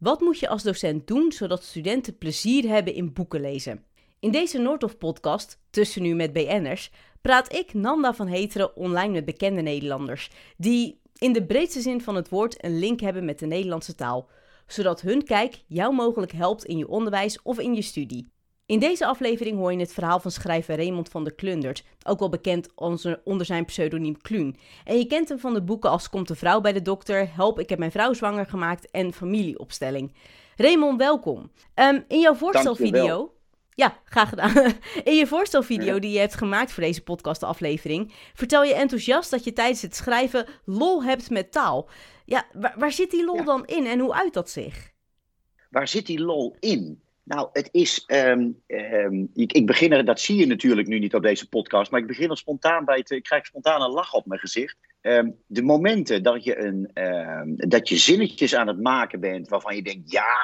[0.00, 3.84] Wat moet je als docent doen zodat studenten plezier hebben in boeken lezen?
[4.20, 9.60] In deze Noordhof-podcast, Tussen Nu met BN'ers, praat ik, Nanda van Heteren, online met bekende
[9.60, 10.30] Nederlanders.
[10.56, 14.28] Die in de breedste zin van het woord een link hebben met de Nederlandse taal.
[14.66, 18.30] Zodat hun kijk jou mogelijk helpt in je onderwijs of in je studie.
[18.70, 22.28] In deze aflevering hoor je het verhaal van schrijver Raymond van der Klundert, ook wel
[22.28, 22.68] bekend
[23.24, 24.56] onder zijn pseudoniem Kluun.
[24.84, 27.58] En je kent hem van de boeken als Komt de vrouw bij de dokter, Help,
[27.58, 30.14] ik heb mijn vrouw zwanger gemaakt en Familieopstelling.
[30.56, 31.50] Raymond, welkom.
[31.74, 33.34] Um, in jouw voorstelvideo...
[33.74, 34.52] Ja, graag gedaan.
[35.04, 39.52] In je voorstelvideo die je hebt gemaakt voor deze podcastaflevering, vertel je enthousiast dat je
[39.52, 41.88] tijdens het schrijven lol hebt met taal.
[42.24, 44.90] Ja, waar, waar zit die lol dan in en hoe uit dat zich?
[45.70, 47.02] Waar zit die lol in?
[47.30, 48.04] Nou, het is.
[48.06, 48.60] Um,
[49.34, 52.06] ik, ik, begin er, dat zie je natuurlijk nu niet op deze podcast, maar ik
[52.06, 53.16] begin er spontaan bij te.
[53.16, 54.76] Ik krijg spontaan een lach op mijn gezicht.
[55.02, 56.90] Um, de momenten dat je, een,
[57.56, 60.36] dat je zinnetjes aan het maken bent waarvan je denkt: ja,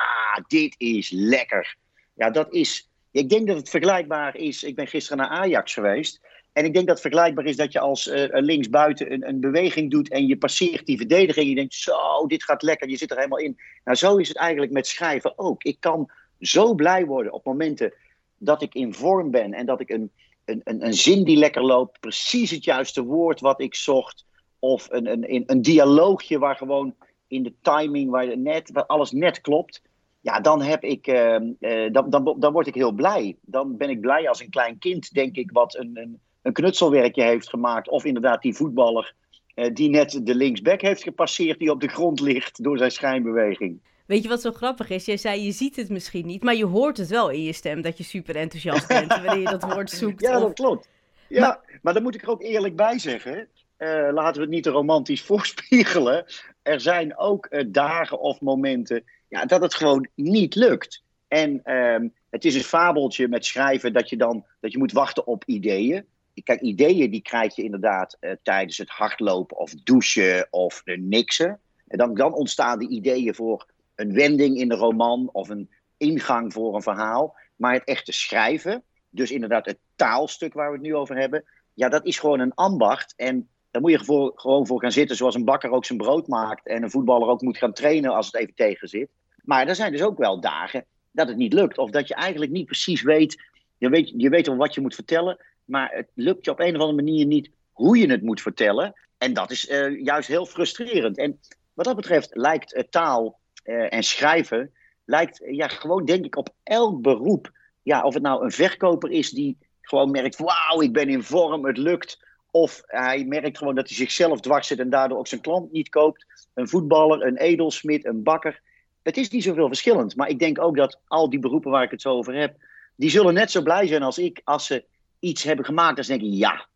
[0.47, 1.77] dit is lekker.
[2.15, 2.91] Ja, dat is.
[3.11, 4.65] Ik denk dat het vergelijkbaar is.
[4.65, 6.21] Ik ben gisteren naar Ajax geweest.
[6.53, 9.91] En ik denk dat het vergelijkbaar is dat je als uh, linksbuiten een, een, beweging
[9.91, 11.49] doet en je passeert die verdediging.
[11.49, 13.59] Je denkt, zo, dit gaat lekker, je zit er helemaal in.
[13.85, 15.63] Nou, zo is het eigenlijk met schrijven ook.
[15.63, 17.93] Ik kan zo blij worden op momenten
[18.39, 20.11] dat ik in vorm ben en dat ik een,
[20.45, 24.25] een, een, een zin die lekker loopt, precies het juiste woord wat ik zocht,
[24.59, 26.95] of een, een, een dialoogje waar gewoon
[27.27, 29.83] in de timing, waar, net, waar alles net klopt.
[30.21, 33.37] Ja, dan, heb ik, uh, uh, dan, dan, dan word ik heel blij.
[33.41, 37.23] Dan ben ik blij als een klein kind, denk ik, wat een, een, een knutselwerkje
[37.23, 37.89] heeft gemaakt.
[37.89, 39.15] Of inderdaad die voetballer
[39.55, 43.81] uh, die net de linksback heeft gepasseerd, die op de grond ligt door zijn schijnbeweging.
[44.07, 45.05] Weet je wat zo grappig is?
[45.05, 47.83] Jij zei, je ziet het misschien niet, maar je hoort het wel in je stem
[47.83, 50.21] dat je super enthousiast bent wanneer je dat woord zoekt.
[50.21, 50.89] Ja, dat klopt.
[51.29, 53.49] Ja, maar, maar dan moet ik er ook eerlijk bij zeggen.
[53.79, 56.25] Uh, laten we het niet te romantisch voorspiegelen.
[56.63, 61.03] Er zijn ook uh, dagen of momenten ja, dat het gewoon niet lukt.
[61.29, 65.27] En uh, het is een fabeltje met schrijven dat je dan dat je moet wachten
[65.27, 66.07] op ideeën.
[66.45, 71.61] Kijk, ideeën die krijg je inderdaad uh, tijdens het hardlopen of douchen of de niksen.
[71.87, 76.53] En dan, dan ontstaan die ideeën voor een wending in de roman of een ingang
[76.53, 77.37] voor een verhaal.
[77.57, 81.89] Maar het echte schrijven, dus inderdaad het taalstuk waar we het nu over hebben, ja,
[81.89, 83.15] dat is gewoon een ambacht.
[83.17, 86.67] En daar moet je gewoon voor gaan zitten, zoals een bakker ook zijn brood maakt
[86.67, 89.09] en een voetballer ook moet gaan trainen als het even tegen zit.
[89.45, 92.53] Maar er zijn dus ook wel dagen dat het niet lukt, of dat je eigenlijk
[92.53, 93.43] niet precies weet,
[93.79, 96.75] je weet, je weet wel wat je moet vertellen, maar het lukt je op een
[96.75, 98.95] of andere manier niet hoe je het moet vertellen.
[99.19, 101.19] En dat is uh, juist heel frustrerend.
[101.19, 101.41] En
[101.75, 104.73] wat dat betreft lijkt taal uh, en schrijven
[105.07, 107.51] lijkt ja, gewoon, denk ik, op elk beroep.
[107.83, 111.65] Ja, of het nou een verkoper is die gewoon merkt: wauw, ik ben in vorm,
[111.65, 112.25] het lukt.
[112.51, 115.89] Of hij merkt gewoon dat hij zichzelf dwars zit en daardoor ook zijn klant niet
[115.89, 116.27] koopt.
[116.55, 118.61] Een voetballer, een edelsmid, een bakker.
[119.03, 120.17] Het is niet zoveel verschillend.
[120.17, 122.57] Maar ik denk ook dat al die beroepen waar ik het zo over heb,
[122.97, 124.85] die zullen net zo blij zijn als ik als ze
[125.19, 125.97] iets hebben gemaakt.
[125.97, 126.67] Dan denken: ja,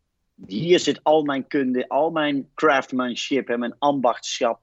[0.47, 4.59] hier zit al mijn kunde, al mijn craftsmanship en mijn ambachtschap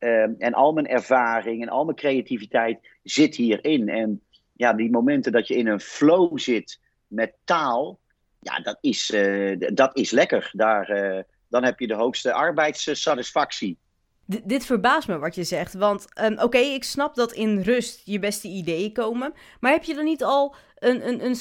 [0.00, 3.88] Ehm, en al mijn ervaring en al mijn creativiteit zit hierin.
[3.88, 4.22] En
[4.52, 7.98] ja, die momenten dat je in een flow zit met taal,
[8.40, 10.50] ja, dat is, uh, dat is lekker.
[10.52, 13.78] Daar, uh, dan heb je de hoogste arbeidssatisfactie.
[14.24, 15.74] Dit verbaast me wat je zegt.
[15.74, 19.32] Want um, oké, ik snap dat in rust je beste ideeën komen.
[19.60, 21.36] Maar heb je dan niet al een, een, een,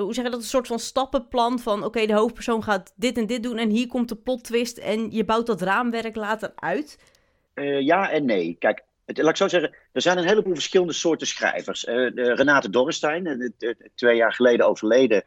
[0.00, 1.84] hoe zeg je dat, een soort van stappenplan van...
[1.84, 4.78] oké, de hoofdpersoon gaat dit en dit doen en hier komt de plot twist...
[4.78, 6.98] en je bouwt dat raamwerk later uit?
[7.54, 8.56] Uh, ja en nee.
[8.58, 11.84] Kijk, het, laat ik zo zeggen, er zijn een heleboel verschillende soorten schrijvers.
[11.84, 13.54] Uh, Renate Dorrestein,
[13.94, 15.24] twee jaar geleden overleden.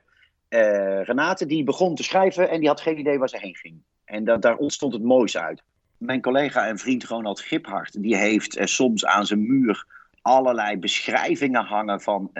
[1.03, 3.81] Renate, die begon te schrijven en die had geen idee waar ze heen ging.
[4.05, 5.63] En daar ontstond het moois uit.
[5.97, 9.85] Mijn collega en vriend Ronald Giphart, die heeft soms aan zijn muur
[10.21, 12.31] allerlei beschrijvingen hangen van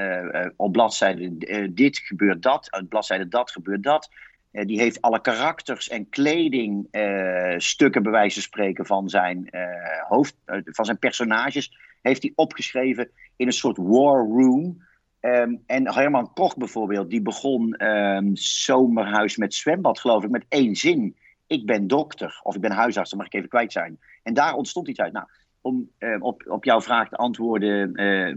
[0.56, 4.09] op bladzijde dit gebeurt dat, op bladzijde dat gebeurt dat.
[4.57, 9.62] Uh, die heeft alle karakters en kledingstukken, uh, bij wijze van spreken, van zijn, uh,
[10.07, 14.86] hoofd, van zijn personages, heeft hij opgeschreven in een soort war room.
[15.21, 20.75] Um, en Herman Koch bijvoorbeeld, die begon um, zomerhuis met zwembad, geloof ik, met één
[20.75, 21.15] zin.
[21.48, 24.00] Ik ben dokter, of ik ben huisarts, dan mag ik even kwijt zijn.
[24.24, 25.13] En daar ontstond iets uit.
[25.13, 25.25] Nou,
[25.62, 25.89] om
[26.19, 27.92] op, op jouw vraag te antwoorden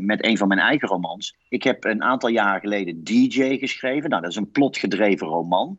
[0.06, 1.36] met een van mijn eigen romans.
[1.48, 4.10] Ik heb een aantal jaar geleden DJ geschreven.
[4.10, 5.78] Nou, dat is een plotgedreven roman.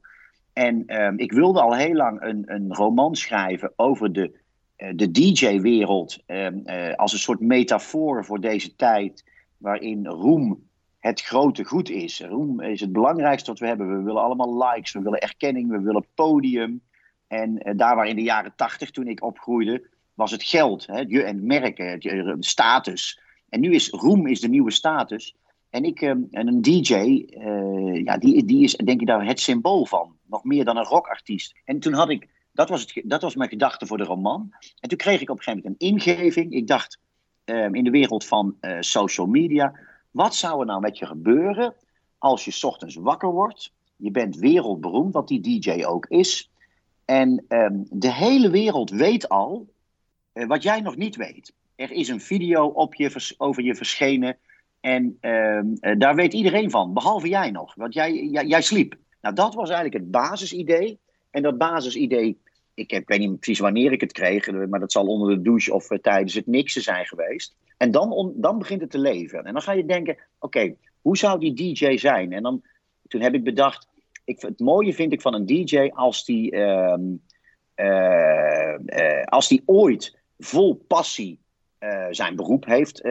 [0.53, 4.39] En um, ik wilde al heel lang een, een roman schrijven over de,
[4.77, 6.23] uh, de DJ-wereld.
[6.27, 9.29] Um, uh, als een soort metafoor voor deze tijd.
[9.57, 10.69] Waarin roem
[10.99, 12.21] het grote goed is.
[12.21, 13.97] Roem is het belangrijkste wat we hebben.
[13.97, 16.81] We willen allemaal likes, we willen erkenning, we willen podium.
[17.27, 20.87] En uh, daar waar in de jaren tachtig, toen ik opgroeide, was het geld.
[20.87, 21.97] Hè, en merken,
[22.43, 23.19] status.
[23.49, 25.35] En nu is roem is de nieuwe status.
[25.69, 26.93] En ik, en een DJ,
[28.03, 30.15] ja, die, die is denk ik daar het symbool van.
[30.31, 31.55] Nog meer dan een rockartiest.
[31.65, 34.53] En toen had ik, dat was, het, dat was mijn gedachte voor de roman.
[34.79, 36.53] En toen kreeg ik op een gegeven moment een ingeving.
[36.53, 36.99] Ik dacht,
[37.71, 39.79] in de wereld van social media,
[40.11, 41.73] wat zou er nou met je gebeuren
[42.17, 43.73] als je ochtends wakker wordt?
[43.95, 46.51] Je bent wereldberoemd, wat die DJ ook is.
[47.05, 49.69] En ehm, de hele wereld weet al
[50.33, 51.53] uh, wat jij nog niet weet.
[51.75, 54.37] Er is een video op je, over je verschenen.
[54.79, 57.75] En ehm, eh, daar weet iedereen van, behalve jij nog.
[57.75, 58.97] Want jij, jij, jij, sliep.
[59.21, 60.99] Nou, dat was eigenlijk het basisidee.
[61.29, 62.37] En dat basisidee,
[62.73, 65.73] ik, heb, weet niet precies wanneer ik het kreeg, maar dat zal onder de douche
[65.73, 67.55] of uh, tijdens het niksen zijn geweest.
[67.77, 69.43] En dan, dan begint het te leven.
[69.43, 72.31] En dan ga je denken: oké, hoe zou die DJ zijn?
[72.33, 72.61] En dan,
[73.07, 73.87] toen heb ik bedacht:
[74.23, 77.01] ik, het mooie vind ik van een DJ als die, ehm,
[77.75, 81.39] eh, eh, als die ooit vol passie
[81.79, 83.03] uh, zijn beroep heeft,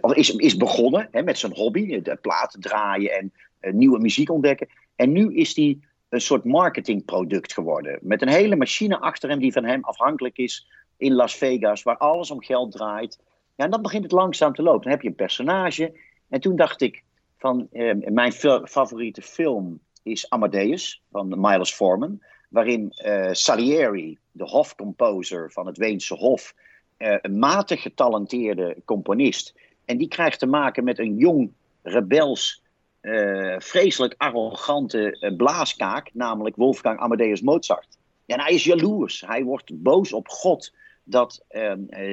[0.00, 3.32] of is, is begonnen hè, met zijn hobby, de platen draaien en
[3.78, 4.68] nieuwe muziek ontdekken.
[4.96, 7.98] En nu is die een soort marketingproduct geworden.
[8.02, 11.96] Met een hele machine achter hem die van hem afhankelijk is in Las Vegas, waar
[11.96, 13.18] alles om geld draait.
[13.56, 14.82] Ja, en dan begint het langzaam te lopen.
[14.82, 15.98] Dan heb je een personage.
[16.28, 17.02] En toen dacht ik
[17.38, 17.68] van
[18.04, 18.32] mijn
[18.64, 26.14] favoriete film is Amadeus van Miles Forman, waarin uh, Salieri, de hofcomposer van het Weense
[26.14, 26.54] Hof,
[26.98, 29.54] uh, een matig getalenteerde componist,
[29.84, 31.52] en die krijgt te maken met een jong,
[31.82, 32.61] rebels,
[33.02, 37.98] uh, vreselijk arrogante blaaskaak, namelijk Wolfgang Amadeus Mozart.
[38.26, 41.44] En hij is jaloers, hij wordt boos op God dat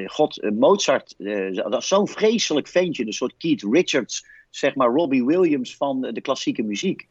[0.06, 1.16] God Mozart,
[1.54, 6.64] dat zo'n vreselijk ventje, een soort Keith Richards, zeg maar Robbie Williams van de klassieke
[6.64, 7.08] muziek.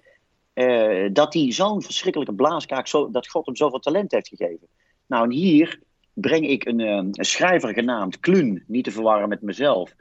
[0.55, 4.67] Uh, dat hij zo'n verschrikkelijke blaaskaak, zo, dat God hem zoveel talent heeft gegeven.
[5.07, 5.81] Nou, en hier
[6.13, 9.95] breng ik een, eh, een schrijver genaamd Kluun, niet te verwarren met mezelf.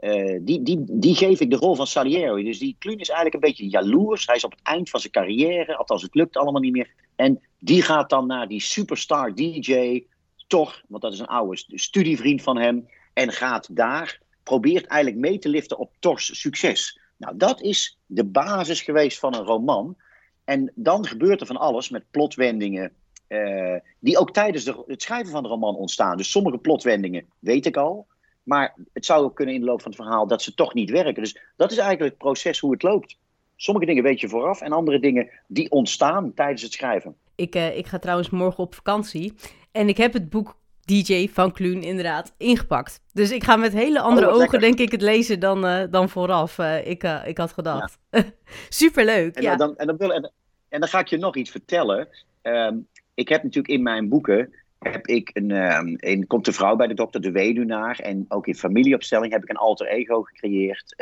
[0.00, 2.44] Uh, die, die, die geef ik de rol van Salieri.
[2.44, 4.26] Dus die Kluun is eigenlijk een beetje jaloers.
[4.26, 6.90] Hij is op het eind van zijn carrière, althans het lukt allemaal niet meer.
[7.16, 10.04] En die gaat dan naar die superstar DJ,
[10.46, 12.88] toch, want dat is een oude studievriend van hem.
[13.12, 17.00] En gaat daar, probeert eigenlijk mee te liften op Tors succes.
[17.16, 19.96] Nou, dat is de basis geweest van een roman.
[20.44, 22.92] En dan gebeurt er van alles met plotwendingen.
[23.28, 26.16] Uh, die ook tijdens de, het schrijven van de roman ontstaan.
[26.16, 28.06] Dus sommige plotwendingen weet ik al.
[28.48, 30.90] Maar het zou ook kunnen in de loop van het verhaal dat ze toch niet
[30.90, 31.22] werken.
[31.22, 33.18] Dus dat is eigenlijk het proces hoe het loopt.
[33.56, 37.16] Sommige dingen weet je vooraf en andere dingen die ontstaan tijdens het schrijven.
[37.34, 39.34] Ik, uh, ik ga trouwens morgen op vakantie.
[39.72, 43.00] En ik heb het boek DJ van Kluun inderdaad ingepakt.
[43.12, 46.08] Dus ik ga met hele andere oh, ogen, denk ik, het lezen dan, uh, dan
[46.08, 47.98] vooraf uh, ik, uh, ik had gedacht.
[48.10, 48.24] Ja.
[48.68, 49.56] Superleuk, en, ja.
[49.56, 50.32] Dan, en, dan wil, en,
[50.68, 52.08] en, dan ga ik je nog iets vertellen.
[52.42, 56.86] Um, ik heb natuurlijk in mijn boeken, heb ik een, in Komt de vrouw bij
[56.86, 57.98] de dokter, de weduwnaar.
[57.98, 60.94] En ook in familieopstelling heb ik een alter ego gecreëerd,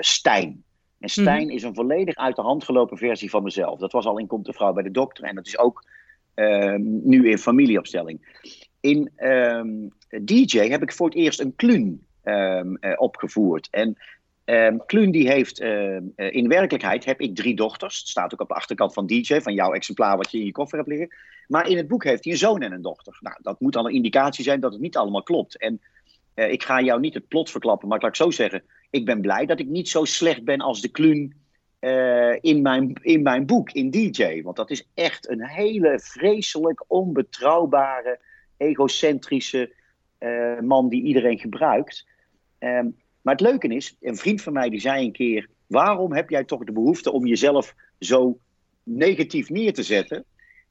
[0.00, 0.62] Stijn.
[0.98, 1.50] En Stijn mm.
[1.50, 3.78] is een volledig uit de hand gelopen versie van mezelf.
[3.78, 5.24] Dat was al in Komt de vrouw bij de dokter.
[5.24, 5.84] En dat is ook
[6.34, 8.20] um, nu in familieopstelling
[8.80, 9.92] in um,
[10.22, 13.68] DJ heb ik voor het eerst een kluun um, uh, opgevoerd.
[13.70, 13.96] En
[14.50, 17.98] um, Kluun die heeft, uh, in werkelijkheid heb ik drie dochters.
[17.98, 20.52] Het staat ook op de achterkant van DJ, van jouw exemplaar wat je in je
[20.52, 21.08] koffer hebt liggen.
[21.46, 23.18] Maar in het boek heeft hij een zoon en een dochter.
[23.20, 25.58] Nou, dat moet dan een indicatie zijn dat het niet allemaal klopt.
[25.58, 25.80] En
[26.34, 28.62] uh, ik ga jou niet het plot verklappen, maar ik laat ik zo zeggen.
[28.90, 31.36] Ik ben blij dat ik niet zo slecht ben als de Kluun
[32.40, 34.42] in, mijn, in mijn boek, in DJ.
[34.42, 38.20] Want dat is echt een hele vreselijk onbetrouwbare
[38.56, 39.72] egocentrische
[40.60, 42.06] man die iedereen gebruikt.
[42.58, 42.96] Um,
[43.28, 46.44] maar het leuke is, een vriend van mij die zei een keer: waarom heb jij
[46.44, 48.38] toch de behoefte om jezelf zo
[48.82, 50.24] negatief neer te zetten?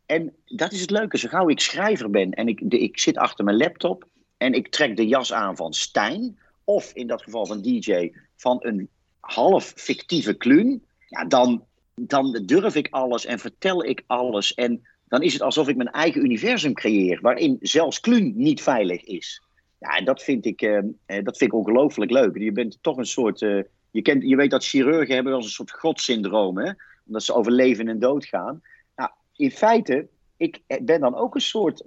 [0.06, 3.18] En dat is het leuke, zo gauw ik schrijver ben en ik, de, ik zit
[3.18, 7.46] achter mijn laptop en ik trek de jas aan van Stijn, of in dat geval
[7.46, 11.64] van DJ, van een half fictieve kluun, ja, dan,
[11.96, 14.54] dan durf ik alles en vertel ik alles.
[14.54, 19.04] En dan is het alsof ik mijn eigen universum creëer, waarin zelfs Kluun niet veilig
[19.04, 19.42] is.
[19.80, 22.38] Ja, en dat vind ik, uh, dat vind ik ongelooflijk leuk.
[22.38, 23.42] Je bent toch een soort.
[23.42, 26.72] Uh, je, kent, je weet dat chirurgen hebben wel een soort godsyndroom, hè?
[27.06, 28.62] omdat ze over leven en dood gaan.
[28.96, 30.08] Nou, in feite,
[30.38, 31.82] ik ben dan ook een soort.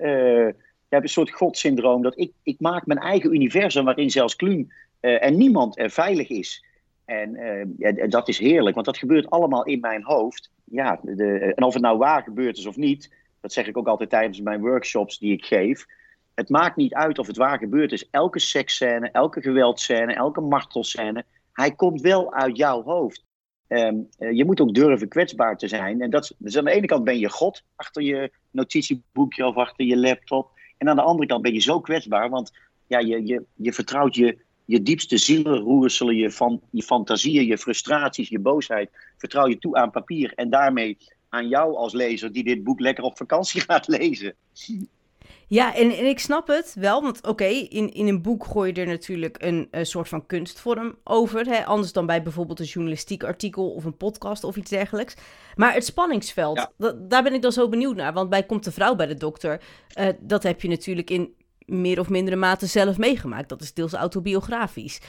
[0.88, 2.02] Heb een soort godsyndroom.
[2.02, 6.64] Dat ik, ik maak mijn eigen universum waarin zelfs Kluun en niemand er veilig is.
[7.04, 7.36] En
[7.78, 11.72] ja, dat is heerlijk, want dat gebeurt allemaal in mijn hoofd ja, de, en of
[11.72, 15.18] het nou waar gebeurd is of niet, dat zeg ik ook altijd tijdens mijn workshops
[15.18, 15.86] die ik geef.
[16.40, 18.08] Het maakt niet uit of het waar gebeurd is.
[18.10, 23.24] Elke seksscène, elke geweldscène, elke martelscène, hij komt wel uit jouw hoofd.
[23.68, 26.00] Um, uh, je moet ook durven kwetsbaar te zijn.
[26.00, 29.84] En dat dus aan de ene kant ben je God achter je notitieboekje of achter
[29.84, 30.50] je laptop.
[30.78, 32.52] En aan de andere kant ben je zo kwetsbaar, want
[32.86, 38.28] ja, je, je, je vertrouwt je, je diepste zielenroerselen, je, van, je fantasieën, je frustraties,
[38.28, 40.96] je boosheid, vertrouw je toe aan papier en daarmee
[41.28, 44.34] aan jou als lezer die dit boek lekker op vakantie gaat lezen.
[45.50, 48.80] Ja, en, en ik snap het wel, want oké, in, in een boek gooi je
[48.80, 51.46] er natuurlijk een, een soort van kunstvorm over.
[51.46, 51.64] Hè?
[51.64, 55.14] Anders dan bij bijvoorbeeld een journalistiek artikel of een podcast of iets dergelijks.
[55.54, 58.12] Maar het spanningsveld, daar ben ik dan zo benieuwd naar.
[58.12, 59.60] Want bij Komt de Vrouw bij de Dokter,
[59.98, 63.48] uh, dat heb je natuurlijk in meer of mindere mate zelf meegemaakt.
[63.48, 65.00] Dat is deels autobiografisch.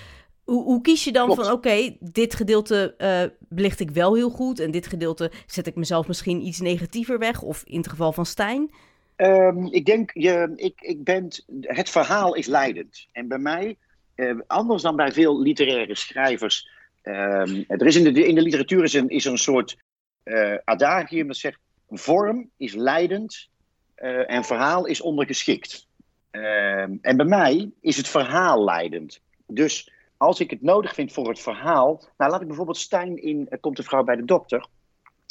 [0.43, 4.59] Hoe, hoe kies je dan van, oké, dit gedeelte uh, belicht ik wel heel goed...
[4.59, 7.41] en dit gedeelte zet ik mezelf misschien iets negatiever weg...
[7.41, 8.71] of in het geval van Stijn...
[9.21, 11.27] Um, ik denk, je, ik, ik ben,
[11.61, 13.07] het verhaal is leidend.
[13.11, 13.77] En bij mij,
[14.15, 16.69] uh, anders dan bij veel literaire schrijvers.
[17.03, 19.77] Um, er is in, de, in de literatuur is, een, is een soort
[20.23, 21.59] uh, adagium dat zegt:
[21.89, 23.49] vorm is leidend
[23.97, 25.87] uh, en verhaal is ondergeschikt.
[26.31, 29.21] Um, en bij mij is het verhaal leidend.
[29.47, 32.03] Dus als ik het nodig vind voor het verhaal.
[32.17, 34.65] Nou, laat ik bijvoorbeeld Stijn in Komt de vrouw bij de dokter.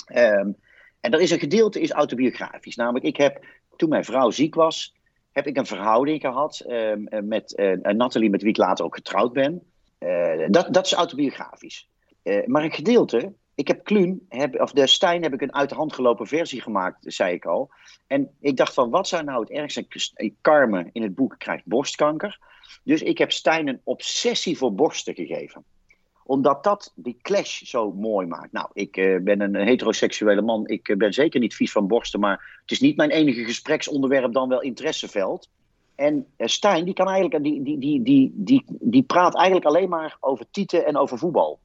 [0.06, 0.56] en
[1.00, 2.76] er is een gedeelte is autobiografisch.
[2.76, 3.44] Namelijk, ik heb
[3.80, 4.94] toen mijn vrouw ziek was,
[5.32, 8.94] heb ik een verhouding gehad ehm, eh, met uh, Nathalie, met wie ik later ook
[8.94, 9.62] getrouwd ben.
[10.48, 11.88] Dat, dat is autobiografisch.
[12.46, 15.74] Maar een gedeelte, ik heb Kluun, heb, of de Stijn heb ik een uit de
[15.74, 17.70] hand gelopen versie gemaakt, zei ik al.
[18.06, 19.86] En ik dacht van, wat zou nou het ergste?
[20.40, 22.38] Carmen in het boek krijgt borstkanker.
[22.82, 25.64] Dus ik heb Stijn een obsessie voor borsten gegeven
[26.30, 28.52] omdat dat die clash zo mooi maakt.
[28.52, 30.68] Nou, ik uh, ben een heteroseksuele man.
[30.68, 32.20] Ik uh, ben zeker niet vies van borsten.
[32.20, 35.48] Maar het is niet mijn enige gespreksonderwerp, dan wel interesseveld.
[35.94, 39.88] En uh, Stijn, die, kan eigenlijk, die, die, die, die, die, die praat eigenlijk alleen
[39.88, 41.58] maar over tieten en over voetbal.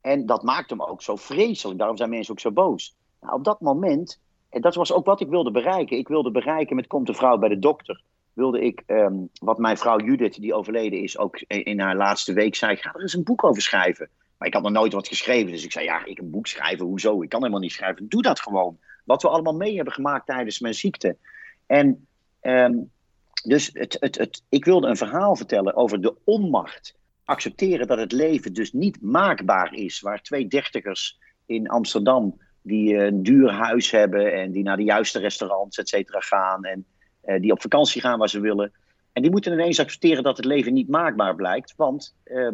[0.00, 1.78] En dat maakt hem ook zo vreselijk.
[1.78, 2.96] Daarom zijn mensen ook zo boos.
[3.20, 5.98] Nou, op dat moment, en dat was ook wat ik wilde bereiken.
[5.98, 8.02] Ik wilde bereiken met Komt de vrouw bij de dokter
[8.40, 12.54] wilde ik, um, wat mijn vrouw Judith, die overleden is, ook in haar laatste week
[12.54, 14.08] zei: ga er eens een boek over schrijven.
[14.38, 15.52] Maar ik had nog nooit wat geschreven.
[15.52, 17.22] Dus ik zei: ja, ik een boek schrijven, hoezo?
[17.22, 18.08] Ik kan helemaal niet schrijven.
[18.08, 18.78] Doe dat gewoon.
[19.04, 21.16] Wat we allemaal mee hebben gemaakt tijdens mijn ziekte.
[21.66, 22.06] En
[22.42, 22.90] um,
[23.44, 26.98] dus het, het, het, ik wilde een verhaal vertellen over de onmacht.
[27.24, 30.00] Accepteren dat het leven dus niet maakbaar is.
[30.00, 35.18] Waar twee dertigers in Amsterdam die een duur huis hebben en die naar de juiste
[35.18, 36.64] restaurants, et cetera, gaan.
[36.64, 36.86] En
[37.38, 38.72] die op vakantie gaan waar ze willen.
[39.12, 41.74] En die moeten ineens accepteren dat het leven niet maakbaar blijkt.
[41.76, 42.48] Want uh,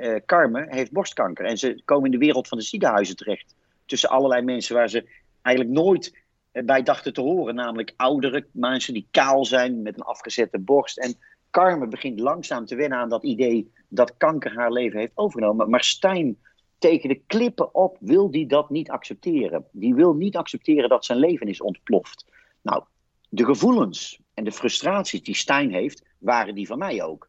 [0.00, 1.44] uh, Carmen heeft borstkanker.
[1.44, 3.54] En ze komen in de wereld van de ziekenhuizen terecht.
[3.86, 5.08] Tussen allerlei mensen waar ze
[5.42, 6.18] eigenlijk nooit
[6.52, 7.54] eh, bij dachten te horen.
[7.54, 10.98] Namelijk oudere mensen die kaal zijn met een afgezette borst.
[10.98, 11.14] En
[11.50, 15.70] Carmen begint langzaam te wennen aan dat idee dat kanker haar leven heeft overgenomen.
[15.70, 16.38] Maar Stijn
[16.78, 19.64] tegen de klippen op wil die dat niet accepteren.
[19.72, 22.24] Die wil niet accepteren dat zijn leven is ontploft.
[22.62, 22.84] Nou,
[23.30, 27.28] de gevoelens en de frustraties die Stijn heeft, waren die van mij ook.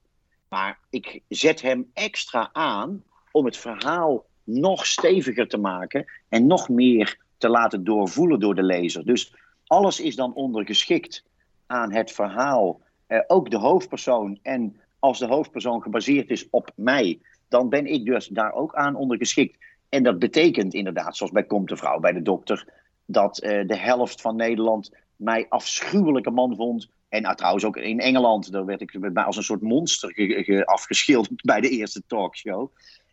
[0.50, 6.70] Maar ik zet hem extra aan om het verhaal nog steviger te maken en nog
[6.70, 9.06] meer te laten doorvoelen door de lezer.
[9.06, 9.34] Dus
[9.68, 11.24] alles is dan ondergeschikt
[11.68, 14.40] aan het verhaal, eh, ook de hoofdpersoon.
[14.42, 18.96] En als de hoofdpersoon gebaseerd is op mij, dan ben ik dus daar ook aan
[18.96, 19.58] ondergeschikt.
[19.90, 22.68] En dat betekent inderdaad, zoals bij Komt de Vrouw bij de dokter,
[23.06, 24.92] dat eh, de helft van Nederland
[25.22, 26.90] mij afschuwelijke man vond.
[27.10, 31.42] En nou, trouwens ook in Engeland, daar werd ik als een soort monster ge, afgeschilderd
[31.52, 32.72] bij de eerste talkshow.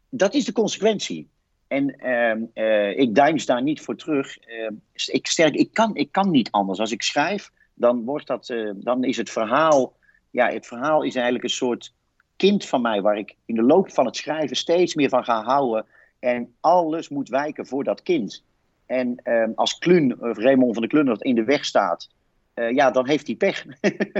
[0.08, 1.28] Dat is de consequentie.
[1.68, 4.38] En uh, uh, ik deins daar niet voor terug.
[4.48, 4.70] Uh,
[5.06, 6.78] ik, sterk, ik, kan, ik kan niet anders.
[6.78, 9.96] Als ik schrijf, dan, wordt dat, eh, dan is het verhaal.
[10.30, 11.94] Ja, het verhaal is eigenlijk een soort
[12.36, 15.42] kind van mij, waar ik in de loop van het schrijven steeds meer van ga
[15.42, 15.86] houden.
[16.18, 18.44] En alles moet wijken voor dat kind.
[18.88, 22.08] En um, als Klun, of Raymond van der Klun, in de weg staat,
[22.54, 23.64] uh, ja, dan heeft hij pech.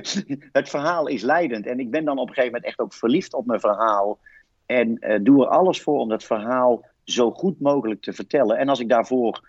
[0.59, 1.67] het verhaal is leidend.
[1.67, 4.19] En ik ben dan op een gegeven moment echt ook verliefd op mijn verhaal.
[4.67, 8.59] En uh, doe er alles voor om dat verhaal zo goed mogelijk te vertellen.
[8.59, 9.49] En als ik daarvoor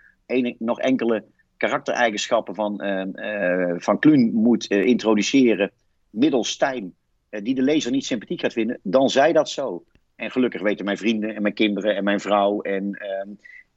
[0.58, 1.24] nog enkele
[1.56, 5.70] karaktereigenschappen van, uh, van Kluun moet introduceren,
[6.10, 6.94] middels Stijn,
[7.28, 9.84] die de lezer niet sympathiek gaat vinden, dan zij dat zo.
[10.16, 13.28] En gelukkig weten mijn vrienden en mijn kinderen en mijn vrouw en ehm,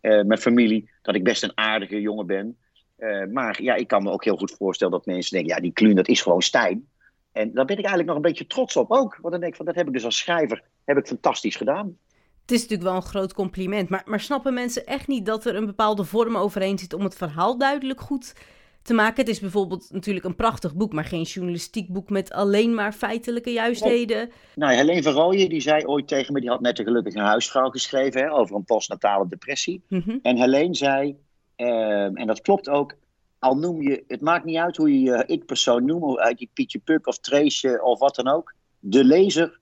[0.04, 2.58] mijn familie, dat ik best een aardige jongen ben.
[2.98, 5.74] Uh, maar ja, ik kan me ook heel goed voorstellen dat mensen denken, ja, die
[5.74, 6.88] Kluun, dat is gewoon Stijn.
[7.32, 9.18] En daar ben ik eigenlijk nog een beetje trots op ook.
[9.22, 11.98] Want dan denk ik van, dat heb ik dus als schrijver, heb ik fantastisch gedaan.
[12.42, 15.56] Het is natuurlijk wel een groot compliment, maar, maar snappen mensen echt niet dat er
[15.56, 18.34] een bepaalde vorm overheen zit om het verhaal duidelijk goed
[18.84, 19.16] te maken.
[19.16, 23.52] Het is bijvoorbeeld natuurlijk een prachtig boek, maar geen journalistiek boek met alleen maar feitelijke
[23.52, 24.18] juistheden.
[24.18, 24.30] Nee.
[24.56, 28.22] Nou, Helene Verrooyen die zei ooit tegen me, die had net een gelukkige huisvrouw geschreven
[28.22, 29.84] hè, over een postnatale depressie.
[29.88, 30.20] Mm -hmm.
[30.22, 31.16] En Helene zei,
[31.58, 32.96] uh, en dat klopt ook,
[33.40, 36.80] al noem je, het maakt niet uit hoe je je ik-persoon noemt, uit je Pietje
[36.80, 38.54] Puk of Trace of wat dan ook.
[38.80, 39.60] De lezer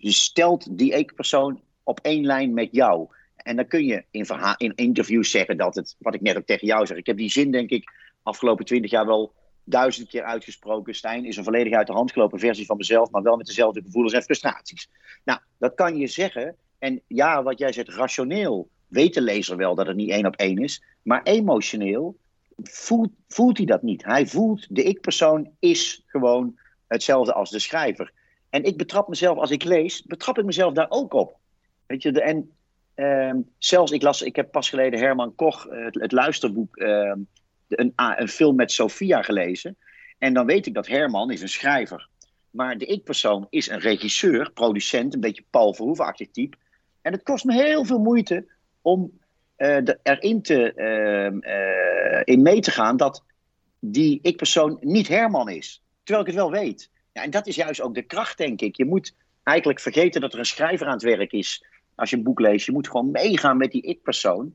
[0.00, 3.08] stelt die ik-persoon op één lijn met jou.
[3.36, 6.66] En dan kun je in, in interviews zeggen dat het, wat ik net ook tegen
[6.66, 7.92] jou zeg, ik heb die zin denk ik
[8.24, 9.32] afgelopen twintig jaar wel
[9.64, 10.94] duizend keer uitgesproken.
[10.94, 13.82] Stijn is een volledig uit de hand gelopen versie van mezelf, maar wel met dezelfde
[13.82, 14.90] gevoelens en frustraties.
[15.24, 16.56] Nou, dat kan je zeggen.
[16.78, 20.36] En ja, wat jij zegt, rationeel weet de lezer wel dat het niet één op
[20.36, 20.82] één is.
[21.02, 22.16] Maar emotioneel
[22.62, 24.04] voelt, voelt hij dat niet.
[24.04, 28.12] Hij voelt, de ik-persoon is gewoon hetzelfde als de schrijver.
[28.50, 31.36] En ik betrap mezelf, als ik lees, betrap ik mezelf daar ook op.
[31.86, 32.50] Weet je, de, en
[32.94, 37.18] ehm, zelfs, ik las, ik heb pas geleden Herman Koch, eh, het, luisterboek, ehm,
[37.68, 39.76] een, een film met Sophia gelezen.
[40.18, 42.08] En dan weet ik dat Herman is een schrijver.
[42.50, 46.56] Maar de ik-persoon is een regisseur, producent, een beetje Paul Verhoeven-achtig type.
[47.02, 48.46] En het kost me heel veel moeite
[48.82, 49.18] om
[49.56, 53.24] uh, erin te, ehm, eh, in mee te gaan dat
[53.78, 55.82] die ik-persoon niet Herman is.
[56.02, 56.90] Terwijl ik het wel weet.
[57.12, 58.76] Ja, en dat is juist ook de kracht, denk ik.
[58.76, 62.22] Je moet eigenlijk vergeten dat er een schrijver aan het werk is als je een
[62.22, 62.66] boek leest.
[62.66, 64.54] Je moet gewoon meegaan met die ik-persoon.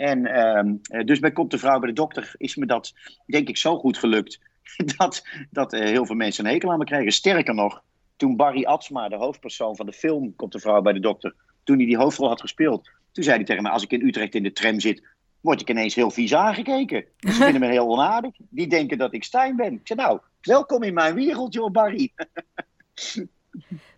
[0.00, 2.92] En ehm, eh, dus bij Komt de Vrouw bij de Dokter is me dat,
[3.26, 4.40] denk ik, zo goed gelukt.
[4.96, 7.12] dat, dat heel veel mensen een hekel aan me kregen.
[7.12, 7.82] Sterker nog,
[8.16, 11.76] toen Barry Atsma, de hoofdpersoon van de film Komt de Vrouw bij de Dokter, toen
[11.76, 14.42] hij die hoofdrol had gespeeld, toen zei hij tegen mij: Als ik in Utrecht in
[14.42, 15.06] de tram zit,
[15.40, 17.04] word ik ineens heel vies aangekeken.
[17.18, 18.36] Ze vinden me heel onaardig.
[18.38, 19.72] Die denken dat ik Stijn ben.
[19.72, 22.12] Ik zei: Nou, welkom in mijn wereld, joh, Barry.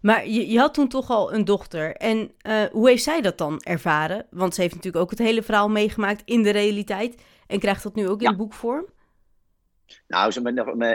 [0.01, 1.97] Maar je, je, had toen toch al een dochter.
[1.97, 4.27] En uh, hoe heeft zij dat dan ervaren?
[4.31, 7.23] Want ze heeft natuurlijk ook het hele verhaal meegemaakt in de realiteit.
[7.47, 8.87] En krijgt dat nu ook in boekvorm?
[10.09, 10.33] Nou,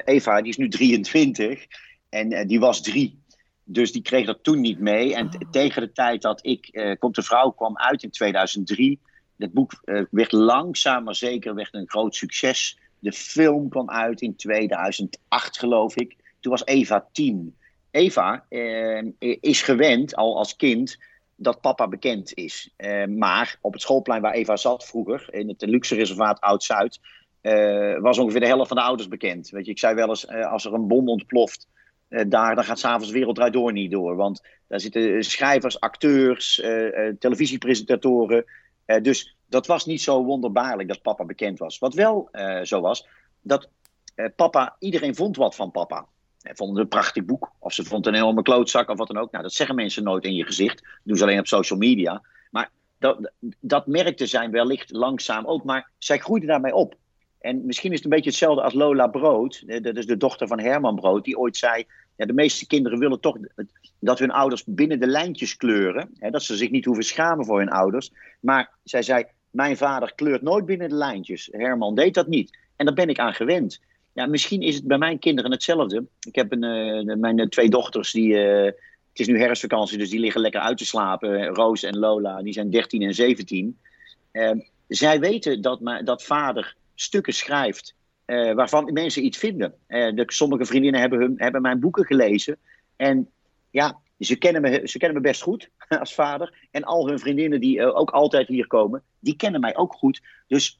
[0.05, 1.65] Eva, die is nu 23.
[2.09, 3.21] En uh, die was drie.
[3.63, 5.15] Dus die kreeg dat toen niet mee.
[5.15, 5.51] En oh.
[5.51, 8.99] tegen de tijd dat ik, uh, Komt de Vrouw, kwam uit in 2003.
[9.37, 12.79] Het boek werd langzaam maar zeker werd een groot succes.
[12.99, 16.15] De film kwam uit in 2008, geloof ik.
[16.39, 17.55] Toen was Eva tien.
[17.97, 20.97] Eva uh, is gewend, al als kind,
[21.35, 22.73] dat papa bekend is.
[23.07, 26.99] maar op het schoolplein waar Eva zat vroeger, in het luxe reservaat Oud-Zuid,
[27.99, 29.49] was ongeveer de helft van de ouders bekend.
[29.49, 31.67] Weet je, ik zei wel eens, als er een bom ontploft
[32.09, 34.15] uh, daar, dan gaat s'avonds Wereld Door niet door.
[34.15, 36.61] Want daar zitten schrijvers, acteurs,
[37.19, 38.45] televisiepresentatoren.
[39.01, 41.79] dus dat was niet zo wonderbaarlijk dat papa bekend was.
[41.79, 42.29] Wat wel
[42.63, 43.07] zo was,
[43.41, 43.69] dat
[44.35, 46.07] papa, iedereen vond wat van papa.
[46.47, 49.17] Ze vonden het een prachtig boek, of ze vond een enorme klootzak of wat dan
[49.17, 49.31] ook.
[49.31, 50.81] Nou, dat zeggen mensen nooit in je gezicht.
[50.81, 52.21] Dat doen ze alleen op social media.
[52.51, 55.63] Maar dat, dat merkte zij wellicht langzaam ook.
[55.63, 56.95] Maar zij groeide daarmee op.
[57.39, 59.63] En misschien is het een beetje hetzelfde als Lola Brood.
[59.83, 61.23] Dat is de dochter van Herman Brood.
[61.23, 63.37] Die ooit zei: ja, De meeste kinderen willen toch
[63.99, 66.09] dat hun ouders binnen de lijntjes kleuren.
[66.17, 68.11] Hè, dat ze zich niet hoeven schamen voor hun ouders.
[68.39, 71.49] Maar zij zei: Mijn vader kleurt nooit binnen de lijntjes.
[71.51, 72.57] Herman deed dat niet.
[72.75, 73.81] En daar ben ik aan gewend.
[74.17, 76.05] Ja, misschien is het bij mijn kinderen hetzelfde.
[76.19, 76.63] Ik heb een,
[77.07, 78.33] uh, mijn twee dochters die.
[78.33, 81.45] Uh, het is nu herfstvakantie, dus die liggen lekker uit te slapen.
[81.45, 83.77] Roos en Lola, die zijn 13 en 17.
[84.31, 84.51] Uh,
[84.87, 89.73] zij weten dat, dat vader stukken schrijft waarvan mensen iets vinden.
[89.87, 92.57] De, sommige vriendinnen hebben, hun, hebben mijn boeken gelezen.
[92.95, 93.29] En
[93.69, 96.53] ja, ze kennen, me, ze kennen me best goed als vader.
[96.71, 100.21] En al hun vriendinnen die ook altijd hier komen, die kennen mij ook goed.
[100.47, 100.79] Dus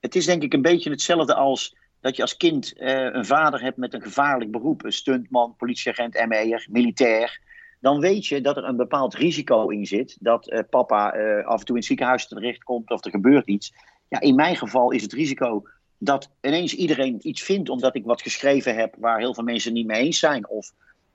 [0.00, 3.76] het is denk ik een beetje hetzelfde als dat je als kind een vader hebt
[3.76, 4.84] met een gevaarlijk beroep.
[4.84, 7.40] Een stuntman, politieagent, ME'er, militair.
[7.80, 10.16] Dan weet je dat er een bepaald risico in zit.
[10.20, 11.08] Dat papa
[11.42, 13.74] af en toe in het ziekenhuis terechtkomt of er gebeurt iets.
[14.08, 15.62] Ja, in mijn geval is het risico
[15.98, 19.86] dat ineens iedereen iets vindt omdat ik wat geschreven heb waar heel veel mensen niet
[19.86, 20.48] mee eens zijn.
[20.48, 20.72] Of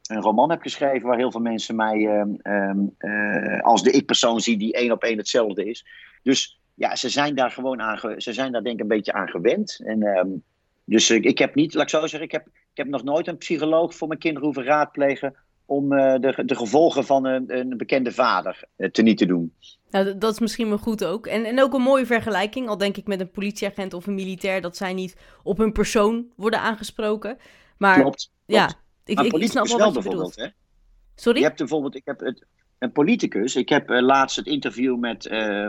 [0.08, 4.40] een roman heb geschreven waar heel veel mensen mij ehm, ehm, eh, als de ik-persoon
[4.40, 5.86] zien die één op één hetzelfde is.
[6.24, 9.30] Dus ja, ze zijn daar gewoon aan, ze zijn daar denk ik een beetje aan
[9.30, 9.80] gewend.
[9.84, 10.30] En, ehm,
[10.90, 13.28] dus ik, ik heb niet, laat ik zo zeggen, ik heb, ik heb nog nooit
[13.28, 17.78] een psycholoog voor mijn kinderen hoeven raadplegen om uh, de, de gevolgen van een, een
[17.78, 19.54] bekende vader uh, te niet te doen.
[19.90, 21.28] Nou, dat is misschien wel goed ook.
[21.28, 24.62] En, en ook een mooie vergelijking, al denk ik met een politieagent of een militair,
[24.62, 27.38] dat zij niet op hun persoon worden aangesproken.
[27.78, 28.74] Maar klopt, ja,
[29.06, 30.36] ik, ik, snap wel wat je bedoelt.
[30.36, 30.48] Hè?
[31.16, 31.40] Sorry?
[31.40, 32.46] Je hebt bijvoorbeeld, ik heb het,
[32.80, 33.56] een politicus.
[33.56, 35.68] Ik heb uh, laatst het interview met uh,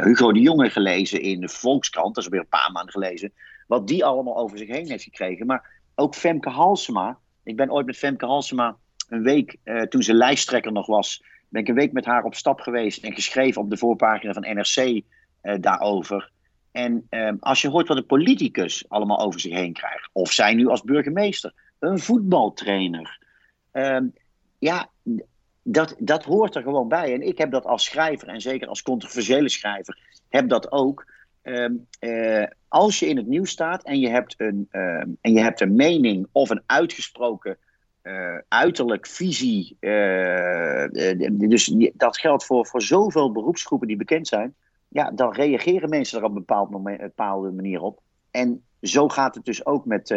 [0.00, 2.14] Hugo de Jonge gelezen in de Volkskrant.
[2.14, 3.32] Dat is alweer een paar maanden gelezen.
[3.66, 5.46] Wat die allemaal over zich heen heeft gekregen.
[5.46, 7.18] Maar ook Femke Halsema.
[7.42, 8.76] Ik ben ooit met Femke Halsema
[9.08, 9.56] een week,
[9.88, 13.12] toen ze lijsttrekker nog was, ben ik een week met haar op stap geweest en
[13.12, 16.30] geschreven op de voorpagina van NRC uh, daarover.
[16.72, 20.54] En um, als je hoort wat een politicus allemaal over zich heen krijgt, of zij
[20.54, 23.18] nu als burgemeester, een voetbaltrainer,
[23.72, 24.14] um,
[24.58, 24.88] ja,
[25.62, 27.12] dat, dat hoort er gewoon bij.
[27.12, 29.98] En ik heb dat als schrijver, en zeker als controversiële schrijver,
[30.28, 31.14] heb dat ook.
[31.48, 34.68] Um, uh, als je in het nieuws staat en je hebt een,
[35.20, 37.58] en je hebt een mening of een uitgesproken
[38.48, 39.76] uiterlijk, visie.
[41.48, 44.54] dus dat geldt voor, voor zoveel beroepsgroepen die bekend zijn.
[44.88, 48.00] Ja, dan reageren mensen er op een bepaald moment, bepaalde manier op.
[48.30, 50.08] En zo gaat het dus ook met,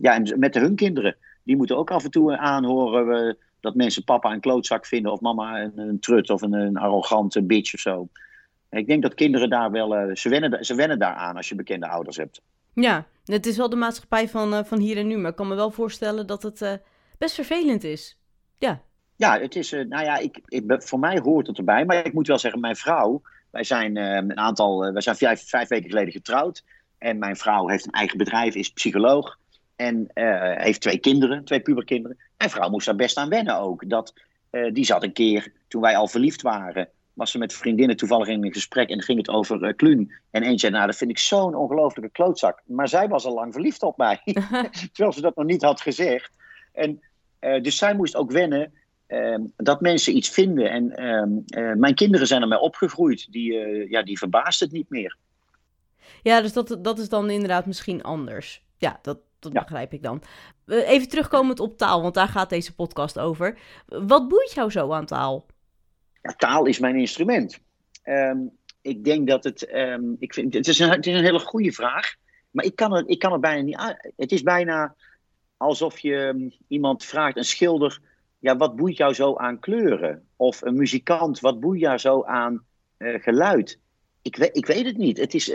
[0.00, 1.16] ja, met hun kinderen.
[1.42, 5.62] Die moeten ook af en toe aanhoren dat mensen papa een klootzak vinden of mama
[5.62, 8.08] een, een trut of een, een arrogante bitch of zo.
[8.78, 11.88] Ik denk dat kinderen daar wel, uh, ze, wennen, ze wennen daaraan als je bekende
[11.88, 12.40] ouders hebt.
[12.74, 15.48] Ja, het is wel de maatschappij van, uh, van hier en nu, maar ik kan
[15.48, 16.72] me wel voorstellen dat het uh,
[17.18, 18.18] best vervelend is.
[18.58, 18.82] Ja.
[19.16, 22.26] Ja, het is, nou ja, ik, ik, voor mij hoort het erbij, maar ik moet
[22.26, 26.64] wel zeggen, mijn vrouw, wij zijn een aantal, wij zijn vijf, vijf weken geleden getrouwd.
[26.98, 29.38] En mijn vrouw heeft een eigen bedrijf, is psycholoog.
[29.76, 32.18] En uh, heeft twee kinderen, twee puberkinderen.
[32.36, 33.88] Mijn vrouw moest daar best aan wennen ook.
[33.88, 34.14] Dat,
[34.50, 38.28] uh, die zat een keer, toen wij al verliefd waren, was ze met vriendinnen toevallig
[38.28, 40.12] in een gesprek en ging het over uh, Kluun.
[40.30, 42.62] En eentje zei, nou dat vind ik zo'n ongelofelijke klootzak.
[42.66, 44.20] Maar zij was al lang verliefd op mij,
[44.92, 46.30] terwijl ze dat nog niet had gezegd.
[46.72, 47.00] En,
[47.62, 48.72] dus zij moest ook wennen
[49.06, 50.70] ehm, dat mensen iets vinden.
[50.70, 53.52] En ehm, mijn kinderen zijn ermee opgegroeid, die,
[53.90, 55.16] ja, die verbaast het niet meer.
[56.22, 58.64] Ja, dus dat, dat is dan inderdaad misschien anders.
[58.76, 60.22] Ja, dat, dat begrijp ik dan.
[60.66, 63.58] Even terugkomend op taal, want daar gaat deze podcast over.
[63.86, 65.46] Wat boeit jou zo aan taal?
[66.36, 67.58] Taal is mijn instrument.
[68.02, 68.38] Ehm,
[68.80, 69.74] ik denk dat het.
[69.74, 72.14] Um, ik vind, het, is een, het is een hele goede vraag.
[72.50, 74.12] Maar ik kan, het, ik kan het bijna niet.
[74.16, 74.94] Het is bijna
[75.56, 78.00] alsof je ehm, iemand vraagt, een schilder.
[78.38, 80.26] Ja, wat boeit jou zo aan kleuren?
[80.36, 82.64] Of een muzikant, wat boeit jou zo aan
[82.98, 83.78] uh, geluid?
[84.22, 85.18] Ik weet, ik weet het niet.
[85.18, 85.48] Het is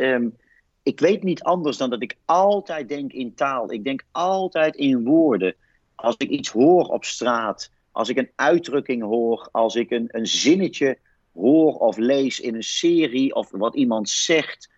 [0.87, 3.71] ik weet niet anders dan dat ik altijd denk in taal.
[3.71, 5.55] Ik denk altijd in woorden.
[5.95, 10.27] Als ik iets hoor op straat, als ik een uitdrukking hoor, als ik een, een
[10.27, 10.97] zinnetje
[11.33, 14.71] hoor of lees in een serie of wat iemand zegt,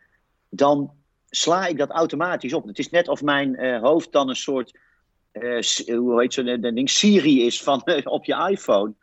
[0.50, 0.92] dan
[1.30, 2.68] sla ik dat automatisch op.
[2.68, 4.78] Het is net of mijn uh, hoofd dan een soort,
[5.34, 5.62] uh,
[5.98, 8.94] hoe heet zo'n ding, Siri is van, op je iPhone.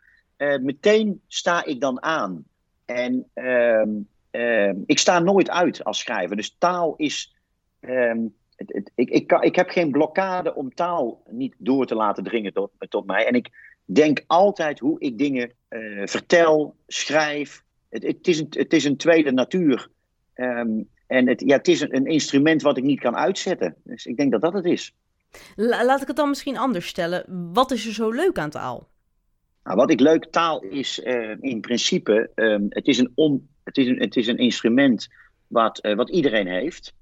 [0.61, 2.45] meteen sta ik dan aan.
[2.85, 3.89] En ehm,
[4.37, 6.35] Ehm, ik sta nooit uit als schrijver.
[6.35, 7.35] Dus taal is.
[7.79, 8.19] Ehm,
[8.55, 12.71] het, ik, ik, ik heb geen blokkade om taal niet door te laten dringen tot,
[12.89, 13.25] tot mij.
[13.25, 17.63] En ik denk altijd hoe ik dingen uh, vertel, schrijf.
[17.89, 19.89] Het, het, is een, het is een tweede natuur.
[20.35, 23.75] Um, en het, ja, het is een, een, instrument wat ik niet kan uitzetten.
[23.83, 24.93] Dus ik denk dat dat het is.
[25.55, 27.51] Laat ik het dan misschien anders stellen.
[27.53, 28.87] Wat is er zo leuk aan taal?
[29.63, 33.77] Nou, wat ik leuk taal is uh, in principe, um, het is een on, het
[33.77, 35.07] is een, het is een instrument
[35.47, 36.93] wat, uh, wat iedereen heeft.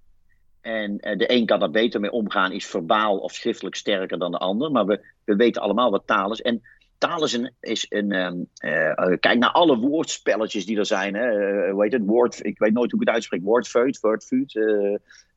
[0.61, 4.37] En de een kan er beter mee omgaan, is verbaal of schriftelijk sterker dan de
[4.37, 4.71] ander.
[4.71, 6.41] Maar we, we weten allemaal wat taal is.
[6.41, 6.61] En
[6.97, 7.51] taal is een.
[7.59, 11.15] Is een um, uh, kijk naar alle woordspelletjes die er zijn.
[11.15, 11.81] Hè.
[11.81, 12.05] heet het?
[12.05, 13.43] Woord, ik weet nooit hoe ik het uitspreek.
[13.43, 14.59] Woordfeut, woordfeut.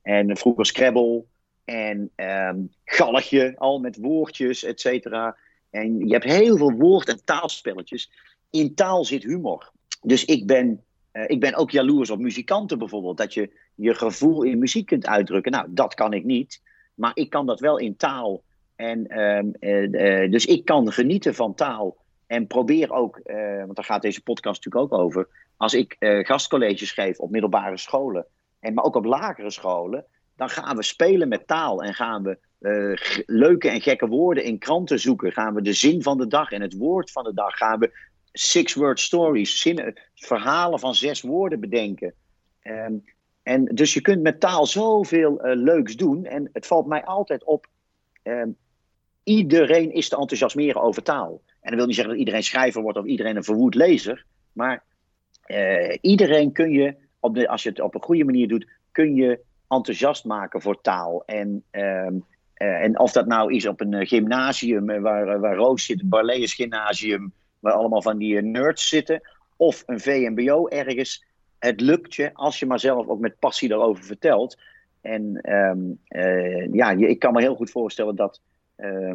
[0.03, 1.25] en vroeger Scrabble.
[1.64, 5.37] En um, galgje, al met woordjes, et cetera.
[5.71, 8.11] En je hebt heel veel woord- en taalspelletjes.
[8.51, 9.71] In taal zit humor.
[10.03, 13.16] Dus ik ben uh, ik ben ook jaloers op muzikanten bijvoorbeeld.
[13.16, 15.53] Dat je je gevoel in muziek kunt uitdrukken.
[15.53, 16.62] Nou, dat kan ik niet.
[16.94, 18.42] Maar ik kan dat wel in taal.
[18.79, 19.07] En,
[19.61, 21.97] uh, uh, dus ik kan genieten van taal.
[22.27, 23.21] En probeer ook,
[23.64, 25.29] want daar gaat deze podcast natuurlijk ook over.
[25.57, 28.27] Als ik gastcolleges geef op middelbare scholen.
[28.61, 30.05] En, maar ook op lagere scholen.
[30.37, 31.83] Dan gaan we spelen met taal.
[31.83, 32.38] En gaan we
[33.27, 35.33] leuke en gekke woorden in kranten zoeken.
[35.33, 37.57] Gaan we de zin van de dag en het woord van de dag.
[37.57, 37.93] Gaan we
[38.33, 42.14] six-word stories, zinnen, verhalen van zes woorden bedenken.
[42.62, 43.05] Um,
[43.43, 46.25] en dus je kunt met taal zoveel leuks doen.
[46.25, 47.67] En het valt mij altijd op.
[48.23, 48.57] Um,
[49.29, 51.41] iedereen is te enthousiasmeren over taal.
[51.61, 54.25] En dat wil niet zeggen dat iedereen schrijver wordt of iedereen een verwoed lezer.
[54.53, 54.83] Maar
[55.47, 59.14] uh, iedereen kun je, op de, als je het op een goede manier doet, kun
[59.14, 61.23] je enthousiast maken voor taal.
[61.27, 62.25] En, um,
[62.57, 67.33] uh, en of dat nou is op een gymnasium waar, waar Roos zit, Barlees gymnasium
[67.61, 69.21] waar allemaal van die nerds zitten,
[69.57, 71.27] of een VMBO ergens.
[71.59, 74.59] Het lukt je als je maar zelf ook met passie daarover vertelt.
[75.01, 75.41] En
[76.09, 78.41] uh, ja, ik kan me heel goed voorstellen dat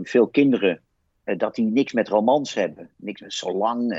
[0.02, 0.82] veel kinderen
[1.26, 3.96] uh, dat die niks met romans hebben, niks met zo lang.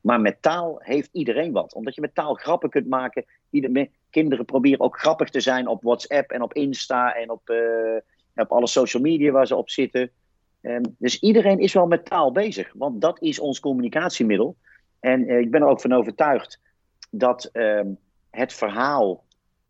[0.00, 3.24] maar met taal heeft iedereen wat, omdat je met taal grappen kunt maken.
[3.50, 7.50] Ieder, kinderen proberen ook grappig te zijn op WhatsApp en op Insta en op,
[8.34, 10.10] op alle social media waar ze op zitten.
[10.66, 14.56] Um, dus iedereen is wel met taal bezig, want dat is ons communicatiemiddel.
[15.00, 16.60] En uh, ik ben er ook van overtuigd
[17.10, 17.98] dat um,
[18.30, 19.24] het verhaal,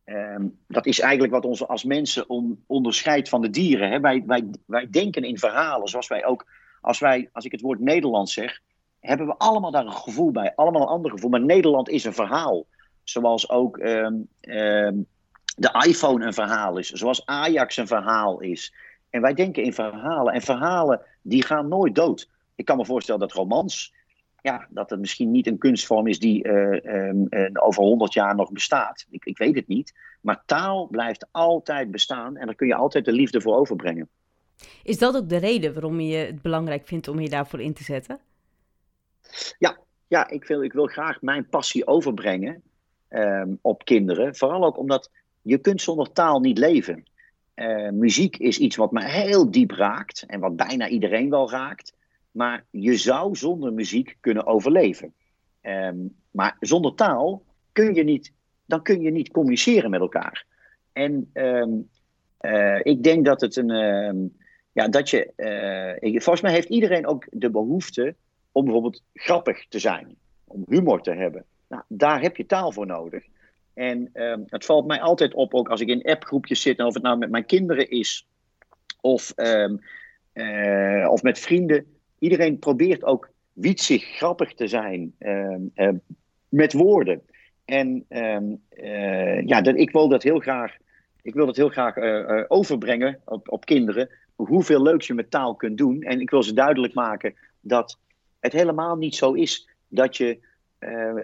[0.07, 3.91] um, dat is eigenlijk wat ons als mensen on, onderscheidt van de dieren.
[3.91, 4.01] Hè?
[4.01, 6.47] Wij, wij, wij denken in verhalen, zoals wij ook,
[6.81, 8.61] als, wij, als ik het woord Nederland zeg,
[9.01, 11.31] hebben we allemaal daar een gevoel bij, allemaal een ander gevoel.
[11.31, 12.67] Maar Nederland is een verhaal,
[13.05, 13.79] zoals ook
[15.57, 18.75] de iPhone een verhaal is, zoals Ajax een verhaal is.
[19.11, 20.33] En wij denken in verhalen.
[20.35, 22.29] En verhalen die gaan nooit dood.
[22.55, 23.95] Ik kan me voorstellen dat romans,
[24.47, 28.53] ja, dat het misschien niet een kunstvorm is die uh, um, over honderd jaar nog
[28.53, 29.07] bestaat.
[29.11, 29.95] Ik, ik weet het niet.
[30.21, 34.09] Maar taal blijft altijd bestaan en daar kun je altijd de liefde voor overbrengen.
[34.83, 37.83] Is dat ook de reden waarom je het belangrijk vindt om je daarvoor in te
[37.83, 38.21] zetten?
[39.59, 42.63] Ja, ja ik, wil, ik wil graag mijn passie overbrengen
[43.09, 44.37] um, op kinderen.
[44.37, 45.11] Vooral ook omdat
[45.43, 47.05] je kunt zonder taal niet leven.
[47.55, 51.93] Uh, muziek is iets wat me heel diep raakt en wat bijna iedereen wel raakt.
[52.37, 55.15] Maar je zou zonder muziek kunnen overleven.
[55.63, 58.33] Um, maar zonder taal kun je niet,
[58.67, 60.47] dan kun je niet communiceren met elkaar.
[60.93, 61.89] En um,
[62.41, 63.71] uh, ik denk dat het een.
[63.71, 64.37] Um,
[64.73, 65.33] ja, dat je.
[66.01, 68.15] Uh, volgens mij heeft iedereen ook de behoefte
[68.53, 70.17] om bijvoorbeeld grappig te zijn.
[70.45, 71.45] Om humor te hebben.
[71.69, 73.25] Nou, daar heb je taal voor nodig.
[73.75, 74.11] En
[74.47, 77.31] het valt mij altijd op, ook als ik in appgroepjes zit, of het nou met
[77.31, 78.29] mijn kinderen is
[79.01, 81.96] of, uh, of met vrienden.
[82.19, 85.89] Iedereen probeert ook wietsig, grappig te zijn um, uh,
[86.49, 87.23] met woorden.
[87.65, 90.77] En uh, ja, dat, ik wil dat heel graag,
[91.23, 94.09] ik wil dat heel graag uh, overbrengen op, op kinderen.
[94.35, 96.03] Hoeveel leuks je met taal kunt doen.
[96.03, 97.99] En ik wil ze duidelijk maken dat
[98.41, 100.39] het helemaal niet zo is dat je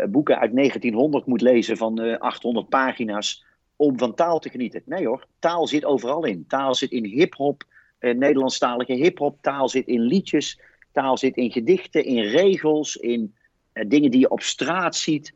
[0.09, 3.45] boeken uit 1900 moet lezen van uh, 800 pagina's
[3.77, 4.83] om van taal te genieten.
[4.85, 6.45] Nee hoor, taal zit overal in.
[6.49, 7.65] Taal zit in hip-hop,
[8.01, 9.39] uh, Nederlandstalige hip-hop.
[9.41, 10.61] Taal zit in liedjes.
[10.93, 13.35] Taal zit in gedichten, in regels, in
[13.75, 15.33] uh, dingen die je op straat ziet,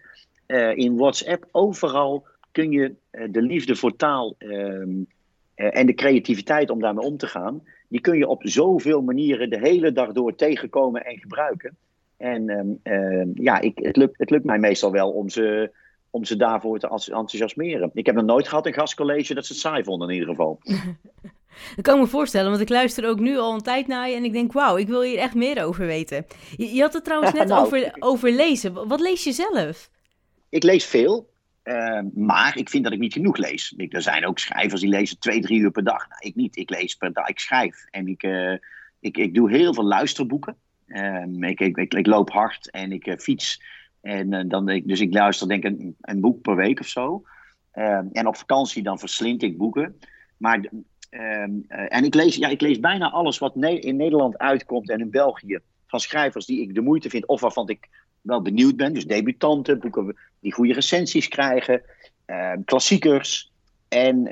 [0.75, 1.49] in WhatsApp.
[1.51, 2.95] Overal kun je
[3.31, 4.37] de liefde voor taal
[5.55, 9.59] en de creativiteit om daarmee om te gaan, die kun je op zoveel manieren de
[9.59, 11.77] hele dag door tegenkomen en gebruiken.
[12.16, 15.71] En um, uh, ja, ik, het, lukt, het lukt mij meestal wel om ze,
[16.11, 17.90] om ze daarvoor te enthousiasmeren.
[17.95, 20.59] Ik heb nog nooit gehad een gastcollege dat ze het saai vonden in ieder geval.
[21.77, 24.16] Dat kan ik me voorstellen, want ik luister ook nu al een tijd naar je
[24.16, 26.27] en ik denk, wauw, ik wil hier echt meer over weten.
[26.57, 28.88] Je, je had het trouwens net nou, over, over lezen.
[28.88, 29.90] Wat lees je zelf?
[30.49, 31.29] Ik lees veel,
[31.64, 33.75] uh, maar ik vind dat ik niet genoeg lees.
[33.77, 36.09] Ik, er zijn ook schrijvers die lezen twee, drie uur per dag.
[36.09, 37.85] Nou, ik niet, ik lees per dag, ik schrijf.
[37.90, 38.57] En ik, uh,
[39.01, 40.57] ik, ik doe heel veel luisterboeken.
[40.87, 43.62] Um, ik, ik, ik, ik, loop hard en ik uh, fiets.
[44.01, 47.23] En, dan, dus ik luister denk ik een, een boek per week of zo.
[47.75, 49.99] Um, en op vakantie dan verslind ik boeken.
[50.37, 50.71] Maar,
[51.11, 55.01] um, uh, en ik lees, ja, ik lees bijna alles wat in Nederland uitkomt en
[55.01, 55.59] in België.
[55.87, 57.88] Van schrijvers die ik de moeite vind of waarvan ik
[58.21, 58.92] wel benieuwd ben.
[58.92, 61.83] Dus debutanten, boeken die goede recensies krijgen.
[62.64, 63.53] klassiekers.
[63.88, 64.29] En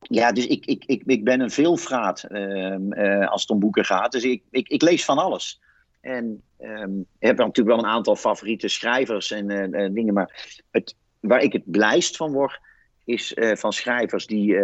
[0.00, 4.12] ja, dus ik, ik, ik, ik ben een veelvraat uh, als het om boeken gaat.
[4.12, 5.60] Dus ik, ik, lees van alles.
[6.00, 10.14] En ik heb natuurlijk wel een aantal favoriete schrijvers en uh, dingen.
[10.14, 12.60] Maar het, waar ik het blijst van word,
[13.04, 14.56] is van schrijvers die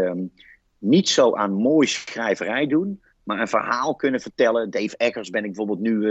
[0.85, 3.03] niet zo aan mooi schrijverij doen.
[3.23, 4.71] Maar een verhaal kunnen vertellen.
[4.71, 6.11] Dave Eggers ben ik bijvoorbeeld nu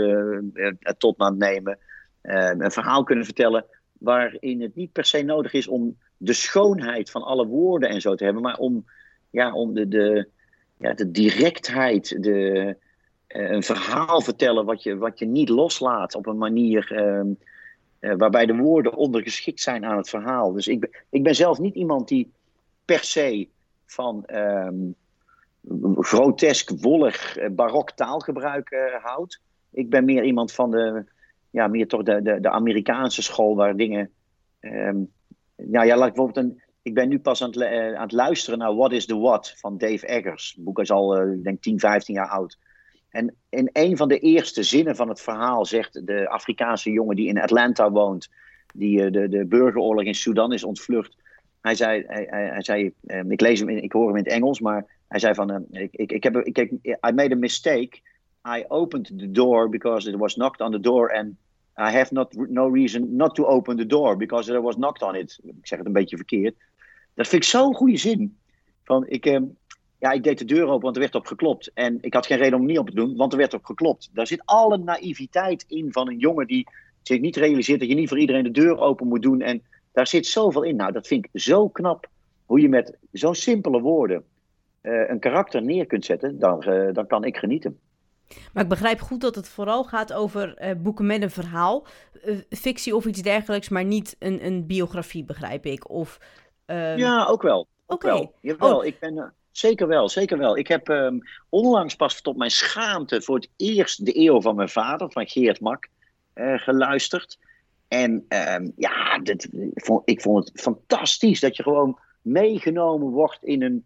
[0.98, 1.78] tot aan het nemen.
[2.22, 3.64] Ehm, een verhaal kunnen vertellen
[3.98, 8.14] waarin het niet per se nodig is om de schoonheid van alle woorden en zo
[8.14, 8.42] te hebben.
[8.42, 8.84] Maar om
[9.30, 10.28] ja, om de, de,
[10.76, 12.76] ja, de directheid, de,
[13.28, 16.92] een verhaal vertellen wat je, wat je niet loslaat op een manier
[18.00, 20.52] uh, waarbij de woorden ondergeschikt zijn aan het verhaal.
[20.52, 22.32] Dus ik ik ben zelf niet iemand die
[22.84, 23.48] per se
[23.86, 24.94] van um,
[25.96, 29.40] grotesk, wollig, barok taalgebruik houdt.
[29.70, 31.04] Ik ben meer iemand van de,
[31.50, 34.10] ja, meer toch de, de, de Amerikaanse school waar dingen.
[35.56, 38.12] Nou ja, laat ik bijvoorbeeld een, ik ben nu pas aan het, uh, aan het,
[38.12, 40.52] luisteren naar What is the What van Dave Eggers.
[40.54, 42.58] Het boek is al, ik denk, 10, 15 jaar oud.
[43.10, 47.28] En in een van de eerste zinnen van het verhaal zegt de Afrikaanse jongen die
[47.28, 48.30] in Atlanta woont,
[48.74, 51.16] die de, de burgeroorlog in Sudan is ontvlucht.
[51.64, 52.92] Hij zei, hij, hij, zei
[53.28, 55.92] ik lees hem, in, ik hoor hem in het Engels, maar hij zei van, ik,
[55.92, 58.00] ik, ik heb, ik, I made a mistake.
[58.58, 61.26] I opened the door because it was knocked on the door and
[61.78, 65.14] I have not, no reason not to open the door because there was knocked on
[65.14, 65.40] it.
[65.44, 66.54] Ik zeg het een beetje verkeerd.
[67.14, 68.36] Dat vind ik zo'n goede zin.
[68.82, 69.40] Van, ik, eh,
[69.98, 71.70] ja, ik deed de deur open, want er werd op geklopt.
[71.74, 74.10] En ik had geen reden om niet op te doen, want er werd op geklopt.
[74.12, 76.66] Daar zit alle naïviteit in van een jongen die
[77.02, 79.40] zich niet realiseert dat je niet voor iedereen de deur open moet doen.
[79.40, 79.62] En
[79.94, 80.76] daar zit zoveel in.
[80.76, 82.06] Nou, dat vind ik zo knap.
[82.46, 84.24] Hoe je met zo'n simpele woorden
[84.82, 87.78] uh, een karakter neer kunt zetten, dan, uh, dan kan ik genieten.
[88.52, 91.86] Maar ik begrijp goed dat het vooral gaat over uh, boeken met een verhaal,
[92.50, 95.90] fictie of iets dergelijks, maar niet een, een biografie, begrijp ik.
[95.90, 96.18] Of
[96.66, 96.96] Um...
[96.96, 97.66] Ja, ook wel.
[97.86, 98.06] Oké.
[98.06, 98.30] Okay.
[98.40, 98.84] Jawel, oh.
[98.84, 99.34] ik ben...
[99.50, 100.56] Zeker wel, zeker wel.
[100.56, 104.68] Ik heb um, onlangs pas tot mijn schaamte voor het eerst de eeuw van mijn
[104.68, 105.88] vader, van Geert Mak,
[106.34, 107.38] uh, geluisterd.
[107.88, 109.20] En um, ja,
[110.04, 113.84] ik, vond, het fantastisch dat je gewoon meegenomen wordt in een,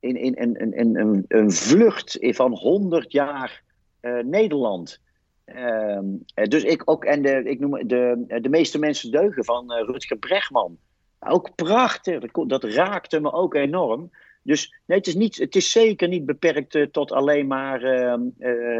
[0.00, 3.62] in, in, een, vlucht van 100 jaar
[4.00, 5.00] uh, Nederland.
[5.44, 6.04] Ehm,
[6.48, 10.78] dus ik ook, en de, ik noem de, de meeste mensen deugen van Rutger Bregman.
[11.20, 14.10] Ook prachtig, dat, raakte me ook enorm.
[14.42, 18.20] Dus het is, niet, het is zeker niet beperkt tot, alleen maar, ehm,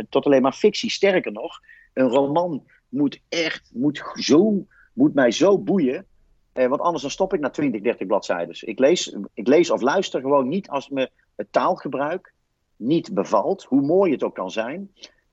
[0.08, 0.90] tot alleen maar fictie.
[0.90, 1.60] Sterker nog,
[1.92, 6.06] een roman moet echt, moet, zo, moet mij zo boeien.
[6.52, 8.56] want anders dan stop ik na 20, 30 bladzijden.
[8.60, 12.32] Ik lees, ik lees of luister gewoon niet als me het taalgebruik
[12.76, 14.90] niet bevalt, hoe mooi het ook kan zijn.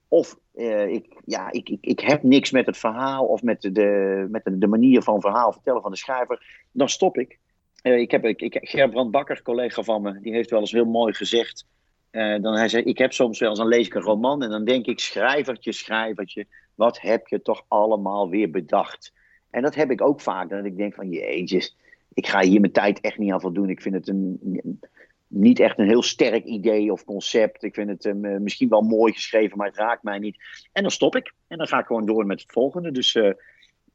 [0.07, 4.27] Of uh, ik, ja, ik, ik, ik heb niks met het verhaal of met de,
[4.29, 7.39] met de, manier van verhaal vertellen van de schrijver, dan stop ik.
[7.83, 10.85] Uh, ik heb, ik, ik, Gerbrand Bakker, collega van me, die heeft wel eens heel
[10.85, 11.65] mooi gezegd.
[12.11, 14.49] Uh, dan hij zei, ik heb soms wel eens, dan lees ik een roman en
[14.49, 19.13] dan denk ik, schrijvertje, schrijvertje, wat heb je toch allemaal weer bedacht?
[19.49, 21.75] En dat heb ik ook vaak, dat ik denk van, jeetjes,
[22.13, 23.69] ik ga hier mijn tijd echt niet aan voldoen.
[23.69, 24.79] Ik vind het een,
[25.27, 27.63] niet echt een heel sterk idee of concept.
[27.63, 30.37] Ik vind het um, misschien wel mooi geschreven, maar het raakt mij niet.
[30.71, 31.33] En dan stop ik.
[31.47, 32.91] En dan ga ik gewoon door met het volgende.
[32.91, 33.31] Dus uh,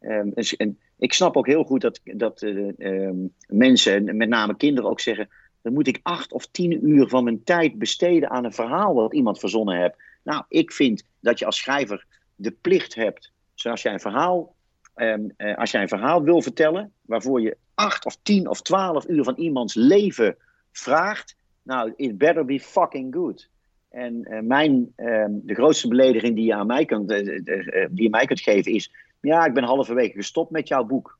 [0.01, 4.90] um, en ik snap ook heel goed dat, dat uh, um, mensen, met name kinderen,
[4.90, 5.29] ook zeggen:
[5.62, 9.14] dan moet ik acht of tien uur van mijn tijd besteden aan een verhaal wat
[9.14, 9.97] iemand verzonnen heeft.
[10.23, 12.07] Nou, ik vind dat je als schrijver
[12.40, 14.55] de plicht hebt, zoals jij een verhaal,
[14.96, 19.24] uh, als jij een verhaal wil vertellen, waarvoor je acht of tien of twaalf uur
[19.24, 20.37] van iemands leven
[20.72, 23.48] vraagt, nou, it better be fucking good.
[23.88, 28.26] En uh, mijn, uh, de grootste belediging die je aan mij kunt, uh, die mij
[28.26, 31.18] kunt geven is, ja, ik ben halverwege gestopt met jouw boek.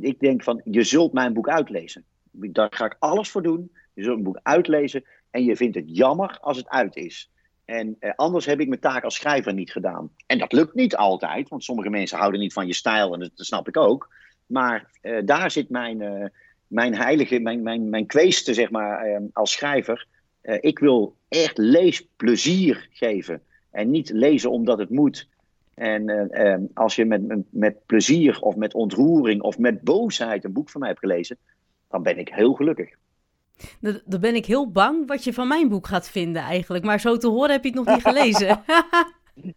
[0.00, 2.04] Ik denk van, je zult mijn boek uitlezen.
[2.30, 3.72] Daar ga ik alles voor doen.
[3.94, 7.30] Je zult mijn boek uitlezen en je vindt het jammer als het uit is.
[7.66, 10.10] En anders heb ik mijn taak als schrijver niet gedaan.
[10.26, 13.30] En dat lukt niet altijd, want sommige mensen houden niet van je stijl en dat,
[13.34, 14.08] snap ik ook.
[14.46, 14.90] Maar
[15.24, 16.30] daar zit mijn
[16.66, 20.06] mijn heilige, mijn, mijn, mijn kweeste, zeg maar, eh, als schrijver.
[20.60, 23.42] Ik wil echt leesplezier geven.
[23.70, 25.28] En niet lezen omdat het moet.
[25.74, 30.70] En uh, als je met, met plezier of met ontroering of met boosheid een boek
[30.70, 31.36] van mij hebt gelezen,
[31.90, 32.90] dan ben ik heel gelukkig.
[34.04, 36.84] Dan ben ik heel bang wat je van mijn boek gaat vinden eigenlijk.
[36.84, 38.64] Maar zo te horen heb je het nog niet gelezen.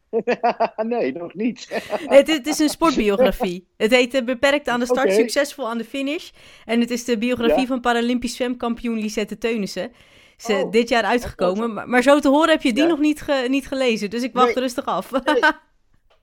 [0.88, 1.68] nee, nog niet.
[2.06, 3.68] het, het, is een sportbiografie.
[3.78, 6.30] Het heet uh, Beperkt aan de start, succesvol aan de finish.
[6.66, 9.92] En het is de biografie van Paralympisch zwemkampioen Lisette Teunissen.
[10.38, 11.74] Is oh, dit jaar uitgekomen.
[11.74, 14.10] Maar, maar, zo te horen heb je die nog niet, ge, niet gelezen.
[14.10, 15.12] Dus ik wacht rustig af.
[15.12, 15.42] Nee.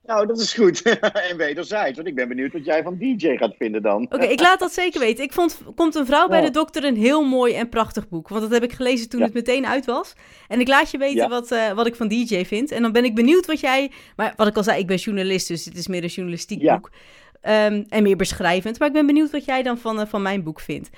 [0.06, 0.82] Nou, dat is goed.
[1.30, 4.02] en wederzijds, want ik ben benieuwd wat jij van DJ gaat vinden dan.
[4.02, 5.24] Oké, ik laat dat zeker weten.
[5.24, 8.28] Ik vond Komt een vrouw bij de dokter een heel mooi en prachtig boek.
[8.28, 10.12] Want dat heb ik gelezen toen het meteen uit was.
[10.48, 12.70] En ik laat je weten wat, uh, wat ik van DJ vind.
[12.70, 13.90] En dan ben ik benieuwd wat jij...
[14.16, 16.90] Maar wat ik al zei, ik ben journalist, dus het is meer een journalistiek boek.
[17.48, 18.78] Um, en meer beschrijvend.
[18.78, 20.90] Maar ik ben benieuwd wat jij dan van, uh, van mijn boek vindt.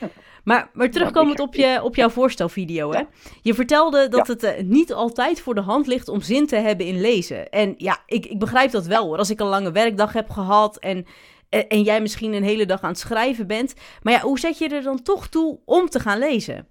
[0.44, 2.92] Maar, maar terugkomend op, je, op jouw voorstelvideo.
[2.92, 3.02] Hè?
[3.42, 6.86] Je vertelde dat het uh, niet altijd voor de hand ligt om zin te hebben
[6.86, 7.48] in lezen.
[7.50, 9.18] En ja, ik, ik begrijp dat wel hoor.
[9.18, 11.06] Als ik een lange werkdag heb gehad en,
[11.48, 13.74] en, en jij misschien een hele dag aan het schrijven bent.
[14.02, 16.66] Maar ja, hoe zet je er dan toch toe om te gaan lezen?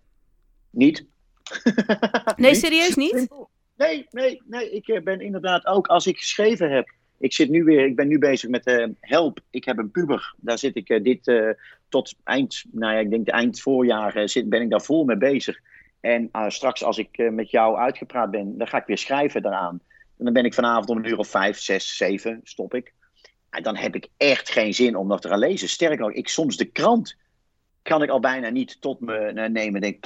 [0.72, 1.08] Niet.
[2.36, 3.28] nee, serieus niet?
[3.76, 4.72] Nee, nee, nee.
[4.72, 8.08] Ik eh, ben inderdaad ook als ik geschreven heb ik, zit nu weer, ik ben
[8.08, 9.40] nu bezig met uh, Help.
[9.50, 10.34] Ik heb een puber.
[10.38, 11.50] Daar zit ik uh, dit uh,
[11.90, 15.18] tot eind, nou ja, ik denk de eind voorjaar zit, ben ik daar vol mee
[15.18, 15.60] bezig.
[16.00, 19.80] En straks als ik met jou uitgepraat ben, dan ga ik weer schrijven daaraan.
[20.18, 22.94] En dan ben ik vanavond om een uur of vijf, zes, zeven, stop ik.
[23.50, 25.70] En dan heb ik echt geen zin om nog te gaan lezen.
[25.70, 27.16] Sterker nog, ik soms de krant
[27.82, 29.82] kan ik al bijna niet tot me nemen.
[29.82, 30.06] Denk,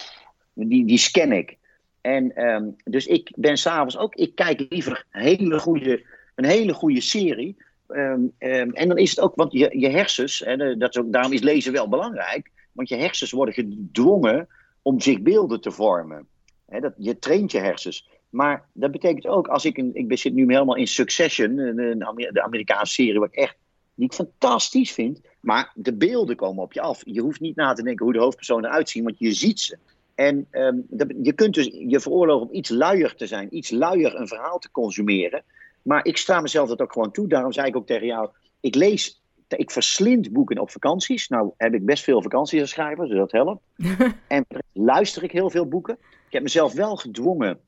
[0.53, 1.57] die, die scan ik.
[2.01, 6.05] En um, dus ik ben s'avonds ook, ik kijk liever hele goede
[6.43, 7.55] een hele goede serie.
[7.87, 11.11] Um, um, en dan is het ook, want je, je hersens, hè, dat is ook,
[11.11, 14.47] daarom is lezen wel belangrijk, want je hersens worden gedwongen
[14.81, 16.27] om zich beelden te vormen.
[16.65, 18.09] Hè, dat, je traint je hersens.
[18.29, 22.93] Maar dat betekent ook, als ik, een, ik zit nu helemaal in Succession, de Amerikaanse
[22.93, 23.55] serie, wat ik echt
[23.93, 25.21] niet fantastisch vind.
[25.39, 27.01] Maar de beelden komen op je af.
[27.05, 29.77] Je hoeft niet na te denken hoe de hoofdpersonen eruit zien, want je ziet ze.
[30.15, 34.15] En um, dat, je kunt dus je veroorloven om iets luier te zijn, iets luier
[34.15, 35.43] een verhaal te consumeren.
[35.81, 37.27] Maar ik sta mezelf dat ook gewoon toe.
[37.27, 38.29] Daarom zei ik ook tegen jou,
[38.59, 41.27] ik lees, ik verslind boeken op vakanties.
[41.27, 43.61] Nou heb ik best veel vakanties als schrijver, dus dat helpt.
[44.27, 45.97] en luister ik heel veel boeken.
[46.25, 47.59] Ik heb mezelf wel gedwongen,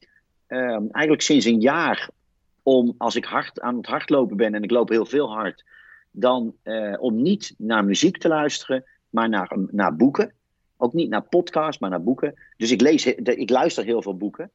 [0.48, 2.10] um, eigenlijk sinds een jaar,
[2.64, 5.64] om als ik hard aan het hardlopen ben, en ik loop heel veel hard,
[6.12, 10.34] dan uh, om niet naar muziek te luisteren, maar naar, naar boeken.
[10.78, 12.34] Ook niet naar podcasts, maar naar boeken.
[12.58, 14.52] Dus ik, lees, ik luister heel veel boeken.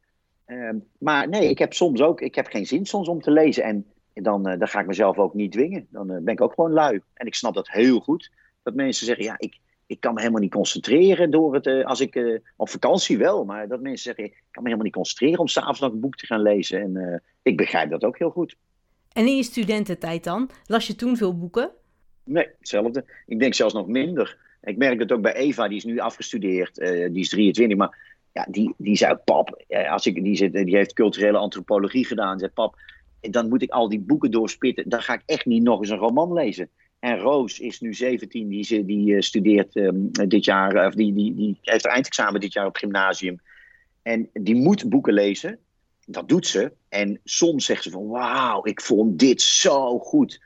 [0.48, 3.62] Ehm, maar nee, ik heb soms ook, ik heb geen zin soms om te lezen.
[3.62, 5.86] En dan, uh, dan ga ik mezelf ook niet dwingen.
[5.90, 7.00] Dan uh, ben ik ook gewoon lui.
[7.14, 8.32] En ik snap dat heel goed.
[8.62, 12.00] Dat mensen zeggen, ja, ik, ik kan me helemaal niet concentreren door het, uh, als
[12.00, 15.48] ik op vakantie wel, maar dat mensen zeggen, ik kan me helemaal niet concentreren om
[15.48, 16.80] s'avonds nog een boek te gaan lezen.
[16.80, 18.56] En ik begrijp dat ook heel goed.
[19.12, 20.50] En in je studententijd dan?
[20.66, 21.70] Las je toen veel boeken?
[22.24, 23.04] Nee, hetzelfde.
[23.26, 24.38] Ik denk zelfs nog minder.
[24.62, 28.46] Ik merk het ook bij Eva, die is nu afgestudeerd, die is 23, maar ja,
[28.50, 32.76] die, die zei, pap, als ik, die, zit, die heeft culturele antropologie gedaan, zei pap,
[33.20, 35.96] dan moet ik al die boeken doorspitten, dan ga ik echt niet nog eens een
[35.96, 36.70] roman lezen.
[36.98, 41.34] En Roos is nu 17, die, die uh, studeert um, dit jaar, of die, die,
[41.34, 43.40] die heeft eindexamen dit jaar op gymnasium.
[44.02, 45.58] En die moet boeken lezen.
[46.06, 46.72] Dat doet ze.
[46.88, 50.40] En soms zegt ze van, wauw, ik vond dit zo goed.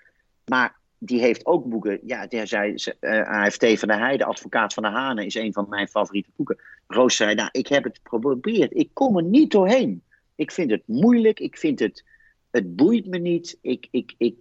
[0.45, 1.99] Maar die heeft ook boeken.
[2.03, 5.69] Ja, die zei, uh, AFT van de Heide, Advocaat van de Hanen, is een van
[5.69, 6.59] mijn favoriete boeken.
[6.87, 8.75] Roos zei, nou, ik heb het geprobeerd.
[8.75, 10.03] Ik kom er niet doorheen.
[10.35, 11.41] Ik vind het moeilijk.
[11.41, 12.05] Ik vind het,
[12.51, 13.59] het boeit me niet.
[13.61, 14.35] Ik, ik, ik,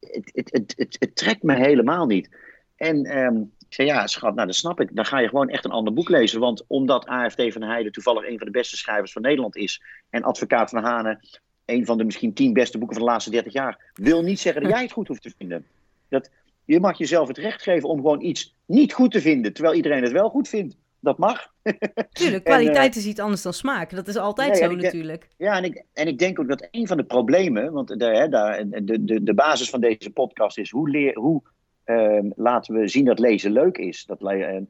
[0.00, 2.36] het, het, het, het, het trekt me helemaal niet.
[2.76, 4.96] En um, ik zei, ja, schat, nou, dat snap ik.
[4.96, 6.40] Dan ga je gewoon echt een ander boek lezen.
[6.40, 9.82] Want omdat AFT van de Heide toevallig een van de beste schrijvers van Nederland is.
[10.10, 11.20] En Advocaat van de Hanen
[11.64, 13.90] een van de misschien tien beste boeken van de laatste dertig jaar.
[13.94, 15.66] Wil niet zeggen dat jij het goed hoeft te vinden.
[16.14, 16.30] Dat,
[16.64, 19.52] je mag jezelf het recht geven om gewoon iets niet goed te vinden.
[19.52, 20.76] Terwijl iedereen het wel goed vindt.
[21.00, 21.52] Dat mag.
[22.12, 23.94] Tuurlijk, kwaliteit en, uh, is iets anders dan smaak.
[23.94, 25.28] Dat is altijd nee, zo natuurlijk.
[25.36, 28.82] Ja, en ik, en ik denk ook dat een van de problemen, want de, de,
[28.84, 31.42] de, de, de basis van deze podcast is hoe, leer, hoe
[31.86, 34.06] uh, laten we zien dat lezen leuk is.
[34.06, 34.60] Dat, uh,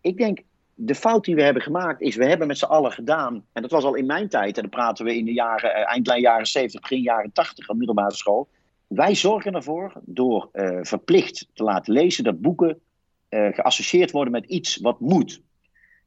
[0.00, 0.40] ik denk,
[0.74, 3.70] de fout die we hebben gemaakt is, we hebben met z'n allen gedaan, en dat
[3.70, 6.80] was al in mijn tijd, en dan praten we in de jaren, eind jaren 70,
[6.80, 8.48] begin jaren 80 op middelbare school.
[8.88, 10.48] Wij zorgen ervoor door
[10.82, 12.80] verplicht te laten lezen dat boeken
[13.28, 15.40] geassocieerd worden met iets wat moet.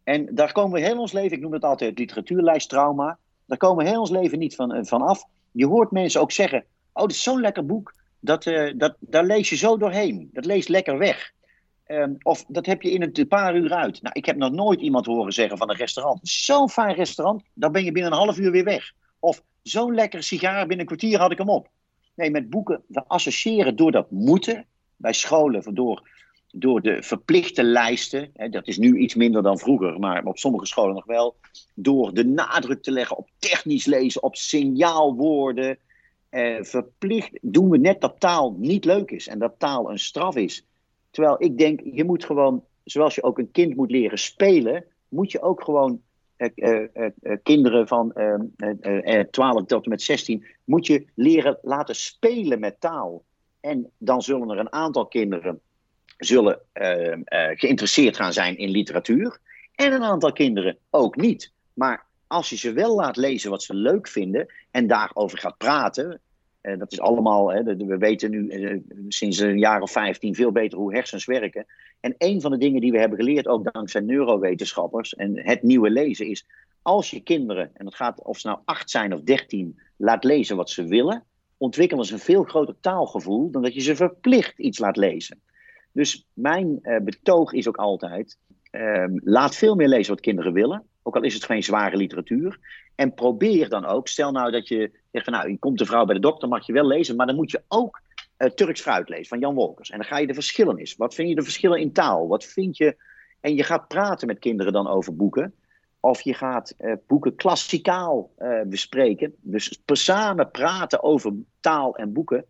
[0.03, 3.89] En daar komen we heel ons leven, ik noem het altijd literatuurlijsttrauma, daar komen we
[3.89, 5.23] heel ons leven niet van, van af.
[5.51, 8.43] Je hoort mensen ook zeggen, oh, dit is zo'n lekker boek, dat,
[8.77, 10.29] dat, daar lees je zo doorheen.
[10.33, 11.31] Dat leest lekker weg.
[11.87, 14.01] Um, of dat heb je in een paar uur uit.
[14.01, 16.19] Nou, ik heb nog nooit iemand horen zeggen van een restaurant.
[16.21, 18.91] Zo'n fijn restaurant, dan ben je binnen een half uur weer weg.
[19.19, 21.69] Of zo'n lekker sigaar, binnen een kwartier had ik hem op.
[22.15, 24.65] Nee, met boeken, we associëren door dat moeten.
[24.95, 26.09] Bij scholen, door
[26.51, 30.65] door de verplichte lijsten, hè, dat is nu iets minder dan vroeger, maar op sommige
[30.65, 31.35] scholen nog wel,
[31.75, 35.77] door de nadruk te leggen op technisch lezen, op signaalwoorden,
[36.29, 40.35] eh, verplicht doen we net dat taal niet leuk is en dat taal een straf
[40.35, 40.65] is.
[41.09, 45.31] Terwijl ik denk, je moet gewoon, zoals je ook een kind moet leren spelen, moet
[45.31, 46.01] je ook gewoon
[47.43, 48.13] kinderen van
[49.31, 53.23] 12 eh, tot en met 16, moet je leren laten spelen met taal.
[53.59, 55.61] En dan zullen er een aantal kinderen
[56.17, 57.17] zullen uh,
[57.55, 59.39] geïnteresseerd gaan zijn in literatuur.
[59.75, 61.51] En een aantal kinderen ook niet.
[61.73, 66.21] Maar als je ze wel laat lezen wat ze leuk vinden en daarover gaat praten.
[66.61, 70.77] Uh, dat is allemaal, hè, we weten nu sinds een jaar of 15 veel beter
[70.77, 71.65] hoe hersens werken.
[71.99, 75.89] En een van de dingen die we hebben geleerd, ook dankzij neurowetenschappers en het nieuwe
[75.89, 76.45] lezen, is
[76.81, 80.55] als je kinderen, en dat gaat of ze nou 8 zijn of 13, laat lezen
[80.55, 81.23] wat ze willen,
[81.57, 85.41] ontwikkelen ze een veel groter taalgevoel dan dat je ze verplicht iets laat lezen.
[85.91, 88.37] Dus mijn uh, betoog is ook altijd:
[88.71, 90.83] um, laat veel meer lezen wat kinderen willen.
[91.03, 92.59] Ook al is het geen zware literatuur.
[92.95, 96.05] En probeer dan ook, stel nou dat je zegt van nou, je komt een vrouw
[96.05, 98.01] bij de dokter, mag je wel lezen, maar dan moet je ook
[98.37, 99.89] uh, Turks fruit lezen van Jan Wolkers.
[99.89, 100.95] En dan ga je de verschillen eens.
[100.95, 102.27] Wat vind je de verschillen in taal?
[102.27, 102.95] Wat vind je.
[103.39, 105.53] En je gaat praten met kinderen dan over boeken.
[105.99, 109.35] Of je gaat uh, boeken klassikaal uh, bespreken.
[109.41, 112.45] Dus samen praten over taal en boeken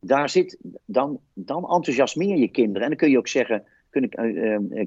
[0.00, 2.82] daar zit, dan, dan enthousiasmeer je kinderen.
[2.82, 4.18] En dan kun je ook zeggen, kun, ik,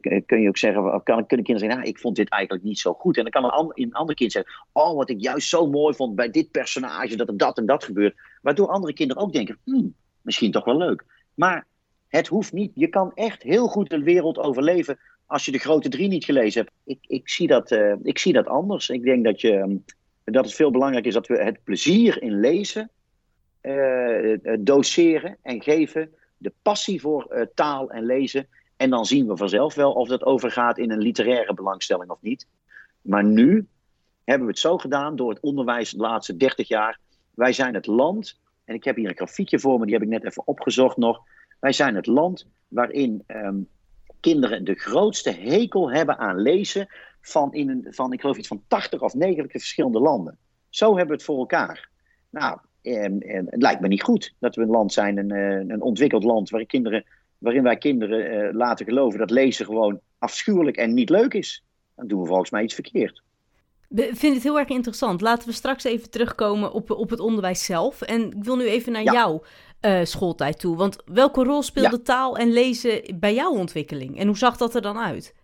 [0.06, 2.80] uh, kun je ook zeggen, kan, kunnen kinderen zeggen, nou, ik vond dit eigenlijk niet
[2.80, 3.18] zo goed.
[3.18, 3.44] En dan kan
[3.74, 7.28] een, ander, kind zeggen, oh, wat ik juist zo mooi vond bij dit personage, dat
[7.28, 8.16] er dat en dat gebeurt.
[8.42, 11.06] Waardoor andere kinderen ook denken, hmm, misschien toch wel leuk.
[11.34, 11.68] Maar
[12.08, 12.72] het hoeft niet.
[12.76, 16.62] Je kan echt heel goed de wereld overleven als je de grote drie niet gelezen
[16.62, 16.74] hebt.
[16.84, 17.72] Ik, ik, zie, dat,
[18.04, 18.90] ik zie dat anders.
[18.90, 19.80] Ik denk dat, je,
[20.24, 22.90] dat het veel belangrijker is dat we het plezier in lezen
[24.60, 26.14] doseren en geven.
[26.38, 28.48] De passie voor taal en lezen.
[28.84, 32.48] En dan zien we vanzelf wel of dat overgaat in een literaire belangstelling of niet.
[33.02, 33.68] Maar nu
[34.24, 37.00] hebben we het zo gedaan door het onderwijs de laatste 30 jaar.
[37.34, 40.10] Wij zijn het land, en ik heb hier een grafiekje voor me, die heb ik
[40.10, 41.22] net even opgezocht nog.
[41.60, 43.68] Wij zijn het land waarin um,
[44.20, 46.88] kinderen de grootste hekel hebben aan lezen
[47.22, 50.38] van, in een, van ik geloof iets van 80 of 90 verschillende landen.
[50.70, 51.90] Zo hebben we het voor elkaar.
[52.30, 55.74] Nou, en, en, het lijkt me niet goed dat we een land zijn, een, eh,
[55.74, 57.06] een ontwikkeld land, waarin, kinderen,
[57.44, 61.64] waarin wij kinderen uh, laten geloven dat lezen gewoon afschuwelijk en niet leuk is.
[61.96, 63.22] Dan doen we volgens mij iets verkeerd.
[63.90, 65.22] Ik vind het heel erg interessant.
[65.22, 68.02] Laten we straks even terugkomen op, op het onderwijs zelf.
[68.02, 69.14] En ik wil nu even naar ja.
[69.14, 69.42] jou.
[69.82, 70.76] uh, schooltijd toe.
[70.76, 74.20] Want welke rol speelde taal en lezen bij jouw ontwikkeling?
[74.20, 75.36] En hoe zag dat er dan uit?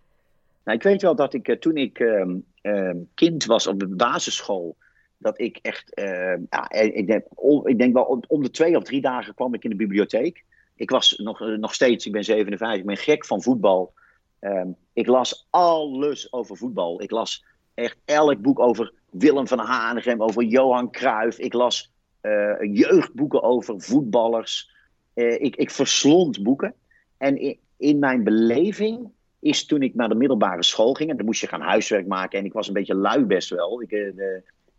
[0.64, 4.76] Nou, ik weet wel dat ik toen ik ehm, ehm, kind was op de basisschool
[5.18, 5.92] dat ik echt,
[6.50, 7.24] ja, ik denk,
[7.64, 10.44] ik denk wel om de twee of drie dagen kwam ik in de bibliotheek.
[10.80, 13.92] Ik was nog, nog steeds, ik ben 57, ik ben gek van voetbal.
[14.92, 17.02] ik las alles over voetbal.
[17.02, 21.38] Ik las echt elk boek over Willem van Hanegem, over Johan Cruijff.
[21.38, 24.70] Ik las uh, jeugdboeken over voetballers.
[25.14, 26.74] Uh, ik, ik verslond boeken.
[27.16, 29.10] En in, mijn beleving
[29.40, 32.38] is toen ik naar de middelbare school ging, en dan moest je gaan huiswerk maken.
[32.38, 33.82] En ik was een beetje lui best wel.
[33.82, 34.12] Ik,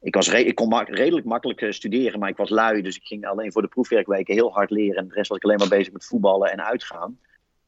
[0.02, 2.82] ik, was ik kon redelijk makkelijk studeren, maar ik was lui.
[2.82, 4.96] Dus ik ging alleen voor de proefwerkweken heel hard leren.
[4.96, 7.20] En de rest was ik alleen maar bezig met voetballen en uitgaan.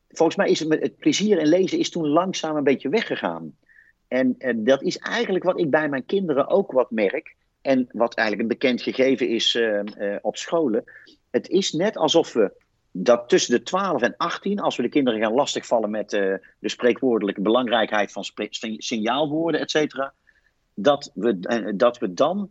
[0.09, 3.55] Volgens mij is het, het plezier in lezen is toen langzaam een beetje weggegaan.
[4.07, 7.35] En, dat is eigenlijk wat ik bij mijn kinderen ook wat merk.
[7.61, 10.83] En wat eigenlijk een bekend gegeven is uh, uh, op scholen.
[11.31, 12.51] Het is net alsof we
[12.91, 17.41] dat tussen de 12 en 18, als we de kinderen gaan lastigvallen met de spreekwoordelijke
[17.41, 18.25] belangrijkheid van
[18.77, 20.13] signaalwoorden, et cetera.
[20.75, 22.49] Dat we, dat we dan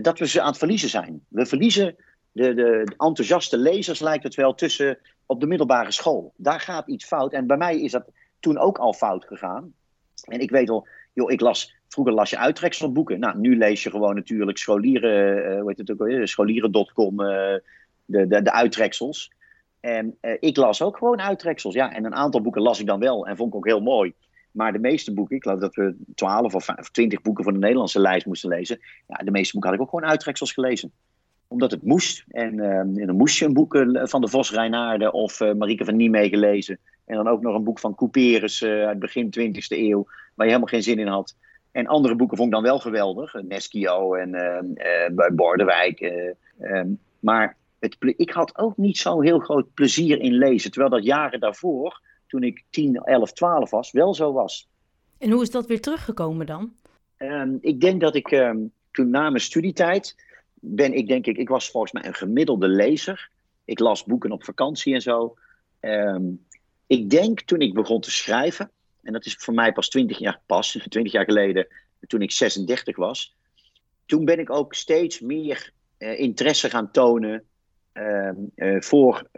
[0.00, 1.24] dat we ze aan het verliezen zijn.
[1.28, 1.96] We verliezen
[2.32, 6.32] de, de, enthousiaste lezers, lijkt het wel, tussen op de middelbare school.
[6.36, 7.32] Daar gaat iets fout.
[7.32, 8.04] En bij mij is dat
[8.40, 9.72] toen ook al fout gegaan.
[10.24, 13.20] En ik weet al, joh, ik las, vroeger las je uittrekselboeken.
[13.20, 17.62] Nou, nu lees je gewoon natuurlijk scholieren, uh, hoe heet het scholieren.com, de,
[18.04, 19.32] de, de uittreksels.
[19.80, 21.92] En ik las ook gewoon uittreksels, ja.
[21.92, 24.14] En een aantal boeken las ik dan wel en vond ik ook heel mooi.
[24.52, 28.00] Maar de meeste boeken, ik geloof dat we 12 of 20 boeken van de Nederlandse
[28.00, 28.80] lijst moesten lezen.
[29.08, 30.92] Ja, de meeste boeken had ik ook gewoon uittreksels gelezen
[31.52, 32.24] omdat het moest.
[32.28, 35.96] En, uh, dan moest je een boek van de Vos Reinaarde of uh, Marieke van
[35.96, 36.78] Nijmegen lezen.
[37.04, 40.52] En dan ook nog een boek van Couperus uh, uit begin 20e eeuw, waar je
[40.52, 41.36] helemaal geen zin in had.
[41.72, 43.34] En andere boeken vond ik dan wel geweldig.
[43.42, 44.28] Neschio en
[45.14, 46.00] uh, Bordewijk.
[46.60, 46.88] Ehm,
[47.20, 50.70] maar het, ik had ook niet zo heel groot plezier in lezen.
[50.70, 52.00] Terwijl dat jaren daarvoor,
[52.32, 54.68] toen ik 10, 11, 12 was, wel zo was.
[55.18, 56.72] En hoe is dat weer teruggekomen dan?
[57.18, 60.16] Um, ik denk dat ik um, toen na mijn studietijd
[60.54, 63.30] ben ik denk ik, ik was volgens mij een gemiddelde lezer.
[63.64, 65.36] Ik las boeken op vakantie en zo.
[65.80, 66.46] Um,
[66.86, 68.70] ik denk toen ik begon te schrijven,
[69.02, 71.66] en dat is voor mij pas 20 jaar, pas 20 jaar geleden,
[72.06, 73.36] toen ik 36 was.
[74.06, 77.44] Toen ben ik ook steeds meer uh, interesse gaan tonen
[77.94, 79.28] uh, uh, voor,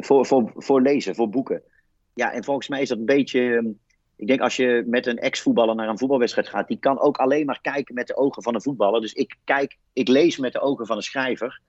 [0.00, 1.62] voor, voor, voor lezen, voor boeken.
[2.14, 3.74] Ja, en volgens mij is dat een beetje.
[4.16, 7.46] Ik denk als je met een ex-voetballer naar een voetbalwedstrijd gaat, die kan ook alleen
[7.46, 9.00] maar kijken met de ogen van een voetballer.
[9.00, 11.60] Dus ik kijk, ik lees met de ogen van een schrijver.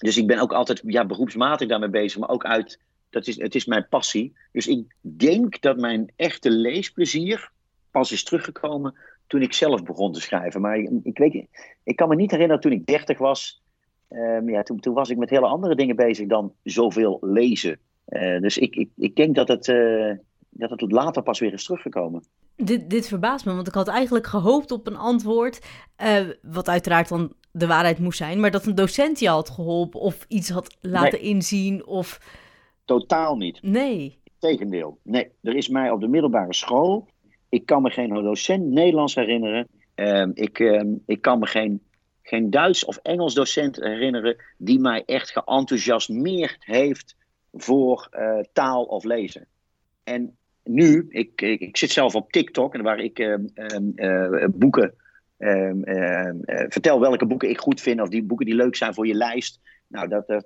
[0.00, 2.78] Dus ik ben ook altijd ja, beroepsmatig daarmee bezig, maar ook uit
[3.14, 4.32] dat is, het is mijn passie.
[4.52, 7.50] Dus ik denk dat mijn echte leesplezier
[7.90, 8.94] pas is teruggekomen
[9.26, 10.60] toen ik zelf begon te schrijven.
[10.60, 11.46] Maar ik, ik weet,
[11.82, 13.62] ik kan me niet herinneren toen ik 30 was.
[14.10, 17.78] Um, ja, toen, toen, was ik met hele andere dingen bezig dan zoveel lezen.
[18.08, 20.12] Uh, dus ik, ik, ik denk dat het, uh,
[20.50, 22.24] dat het later pas weer is teruggekomen.
[22.56, 25.66] Dit, dit verbaast me, want ik had eigenlijk gehoopt op een antwoord.
[26.02, 28.40] Uh, wat uiteraard dan de waarheid moest zijn.
[28.40, 31.28] Maar dat een docent je had geholpen of iets had laten nee.
[31.28, 31.86] inzien.
[31.86, 32.18] Of
[32.84, 33.62] Totaal niet.
[33.62, 34.18] Nee.
[34.38, 34.98] Tegendeel.
[35.02, 37.08] Nee, er is mij op de middelbare school.
[37.48, 39.68] Ik kan me geen docent Nederlands herinneren.
[39.96, 41.82] Uh, ik, uh, ik kan me geen,
[42.22, 44.36] geen Duits of Engels docent herinneren.
[44.58, 47.16] die mij echt geenthousiasmeerd heeft
[47.56, 49.46] voor uh, taal of lezen.
[50.04, 52.76] En nu, ik, ik, zit zelf op TikTok.
[52.76, 53.44] waar ik ehm,
[53.94, 54.94] ehm, boeken.
[56.68, 58.00] vertel welke boeken ik goed vind.
[58.00, 59.60] of die boeken die leuk zijn voor je lijst.
[59.86, 60.42] Nou, dat,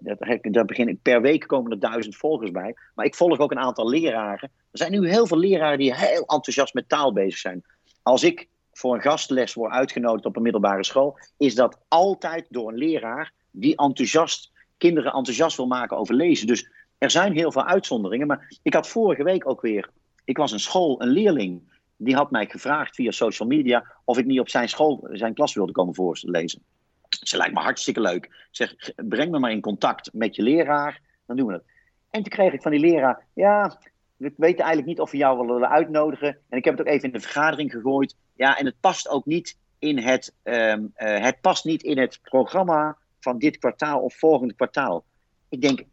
[0.51, 2.77] dat, begin ik per week komen er duizend volgers bij.
[2.95, 4.51] Maar ik volg ook een aantal leraren.
[4.71, 7.65] Er zijn nu heel veel leraren die heel enthousiast met taal bezig zijn.
[8.03, 12.69] Als ik voor een gastles word uitgenodigd op een middelbare school, is dat altijd door
[12.69, 16.47] een leraar die enthousiast, kinderen enthousiast wil maken over lezen.
[16.47, 18.27] Dus er zijn heel veel uitzonderingen.
[18.27, 19.91] Maar ik had vorige week ook weer,
[20.25, 24.27] ik was een school, een leerling, die had mij gevraagd via social media of ik
[24.27, 26.63] niet op zijn school, zijn klas wilde komen voorlezen.
[27.09, 28.47] Ze lijkt me hartstikke leuk.
[28.51, 31.65] Zeg, breng me maar in contact met je leraar, dan doen we het.
[32.11, 33.79] En toen kreeg ik van die leraar, ja,
[34.17, 36.39] we weten eigenlijk niet of we jou willen uitnodigen.
[36.49, 38.17] En ik heb het ook even in de vergadering gegooid.
[38.35, 42.19] Ja, en het past ook niet in het, um, uh, het, past niet in het
[42.23, 45.05] programma van dit kwartaal of volgende kwartaal.
[45.49, 45.85] Ik denk,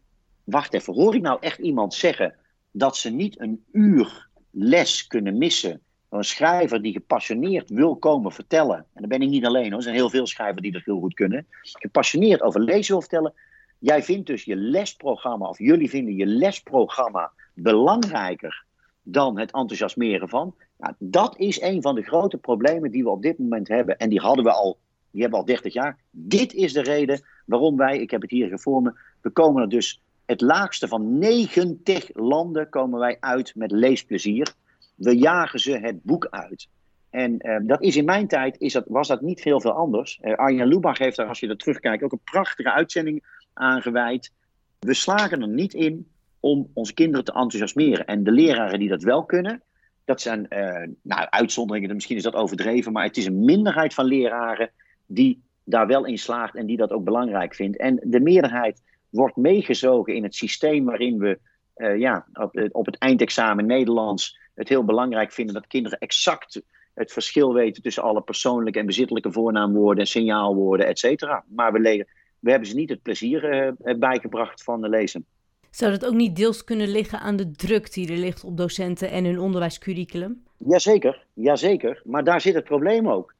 [0.46, 2.34] wacht even, hoor ik nou echt iemand zeggen
[2.70, 8.76] dat ze niet een uur les kunnen missen een schrijver die gepassioneerd wil komen vertellen.
[8.76, 11.00] En dan ben ik niet alleen hoor, er zijn heel veel schrijvers die dat heel
[11.00, 11.46] goed kunnen.
[11.62, 13.34] Gepassioneerd over lezen wil vertellen.
[13.78, 18.64] Jij vindt dus je lesprogramma, of jullie vinden je lesprogramma belangrijker
[19.02, 20.54] dan het enthousiasmeren van.
[20.78, 23.96] Nou, dat is een van de grote problemen die we op dit moment hebben.
[23.96, 24.78] En die hadden we al
[25.10, 25.98] Die hebben we al 30 jaar.
[26.10, 30.02] Dit is de reden waarom wij, ik heb het hier gevonden, we komen er dus
[30.26, 34.54] het laagste van 90 landen komen wij uit met leesplezier.
[34.94, 36.68] We jagen ze het boek uit.
[37.10, 40.20] En uh, dat is in mijn tijd is dat, was dat niet veel veel anders.
[40.22, 44.32] Uh, Arjen Lubach heeft daar, als je er terugkijkt, ook een prachtige uitzending aan gewijd.
[44.78, 46.08] We slagen er niet in
[46.40, 48.06] om onze kinderen te enthousiasmeren.
[48.06, 49.62] En de leraren die dat wel kunnen,
[50.04, 54.04] dat zijn uh, nou, uitzonderingen, misschien is dat overdreven, maar het is een minderheid van
[54.04, 54.70] leraren
[55.06, 57.76] die daar wel in slaagt en die dat ook belangrijk vindt.
[57.76, 58.82] En de meerderheid
[59.16, 61.38] wordt meegezogen in het systeem waarin we
[61.76, 66.62] uh, ja, op, op, het eindexamen Nederlands het heel belangrijk vinden dat kinderen exact
[66.94, 71.44] het verschil weten tussen alle persoonlijke en bezittelijke voornaamwoorden, signaalwoorden, et cetera.
[71.48, 72.06] Maar we,
[72.38, 75.26] we hebben ze niet het plezier uh, bijgebracht van lezen.
[75.70, 79.10] Zou dat ook niet deels kunnen liggen aan de druk die er ligt op docenten
[79.10, 80.42] en hun onderwijscurriculum?
[80.56, 82.02] Jazeker, jazeker.
[82.04, 83.34] Maar daar zit het probleem ook.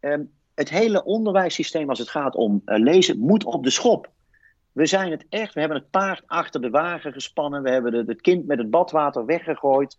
[0.00, 4.10] Um, het hele onderwijssysteem als het gaat om uh, lezen moet op de schop.
[4.72, 7.62] We zijn het echt, we hebben het paard achter de wagen gespannen.
[7.62, 9.98] We hebben het kind met het badwater weggegooid.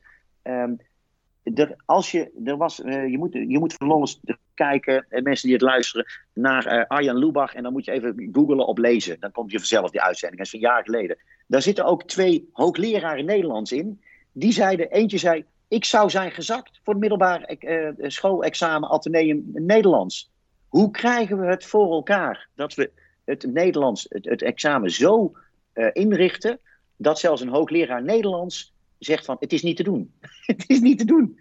[1.43, 4.19] Er, als je, er was, uh, je, moet, je moet vervolgens
[4.53, 7.53] kijken, uh, mensen die het luisteren, naar uh, Arjan Lubach.
[7.53, 9.19] En dan moet je even googlen op lezen.
[9.19, 10.37] Dan komt je vanzelf die uitzending.
[10.37, 11.17] Dat is een jaar geleden.
[11.47, 14.01] Daar zitten ook twee hoogleraren Nederlands in.
[14.31, 17.57] Die zeiden, eentje zei, ik zou zijn gezakt voor het middelbaar
[17.97, 20.31] schoolexamen Atheneum Nederlands.
[20.67, 22.91] Hoe krijgen we het voor elkaar dat we
[23.25, 25.37] het Nederlands, het, het examen zo
[25.73, 26.59] uh, inrichten,
[26.95, 30.13] dat zelfs een hoogleraar Nederlands zegt van het is niet te doen.
[30.45, 31.39] het is niet te doen.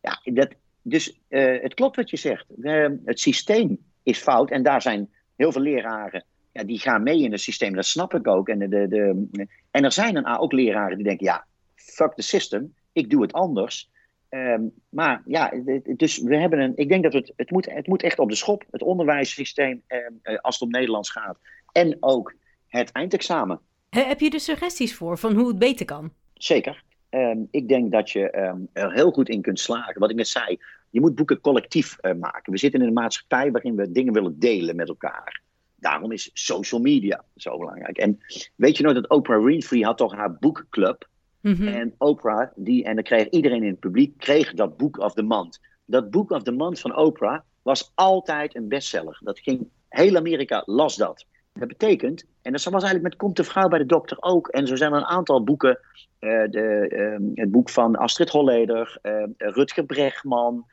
[0.00, 2.46] Ja, dat, dus uh, het klopt wat je zegt.
[2.58, 7.22] Uh, het systeem is fout en daar zijn heel veel leraren ja, die gaan mee
[7.22, 7.74] in het systeem.
[7.74, 8.48] Dat snap ik ook.
[8.48, 9.26] En, de, de,
[9.70, 13.32] en er zijn een, ook leraren die denken, ja, fuck the system, ik doe het
[13.32, 13.90] anders.
[14.34, 15.52] Um, maar ja,
[15.96, 16.72] dus we hebben een.
[16.76, 18.64] Ik denk dat het, het, moet, het moet echt op de schop.
[18.70, 21.38] Het onderwijssysteem, um, als het om Nederlands gaat.
[21.72, 22.34] En ook
[22.66, 23.60] het eindexamen.
[23.90, 26.12] Heb je er suggesties voor van hoe het beter kan?
[26.34, 26.82] Zeker.
[27.10, 28.30] Um, ik denk dat je
[28.72, 30.00] er heel goed in kunt slagen.
[30.00, 30.58] Wat ik net zei,
[30.90, 32.52] je moet boeken collectief uh, maken.
[32.52, 35.42] We zitten in een maatschappij waarin we dingen willen delen met elkaar.
[35.76, 37.98] Daarom is social media zo belangrijk.
[37.98, 38.18] En
[38.54, 41.08] weet je nog dat Oprah Winfrey had toch haar boekclub?
[41.44, 41.68] Mm-hmm.
[41.68, 45.22] En Oprah, die, en dan kreeg iedereen in het publiek, kreeg dat Book of the
[45.22, 45.60] Month.
[45.84, 49.20] Dat Book of the Month van Oprah was altijd een bestseller.
[49.22, 51.26] Dat ging, heel Amerika las dat.
[51.52, 54.48] Dat betekent, en dat was eigenlijk met Komt de vrouw bij de dokter ook.
[54.48, 55.78] En zo zijn er een aantal boeken.
[56.20, 60.66] Uh, de, uh, het boek van Astrid Holleder, uh, Rutger Bregman.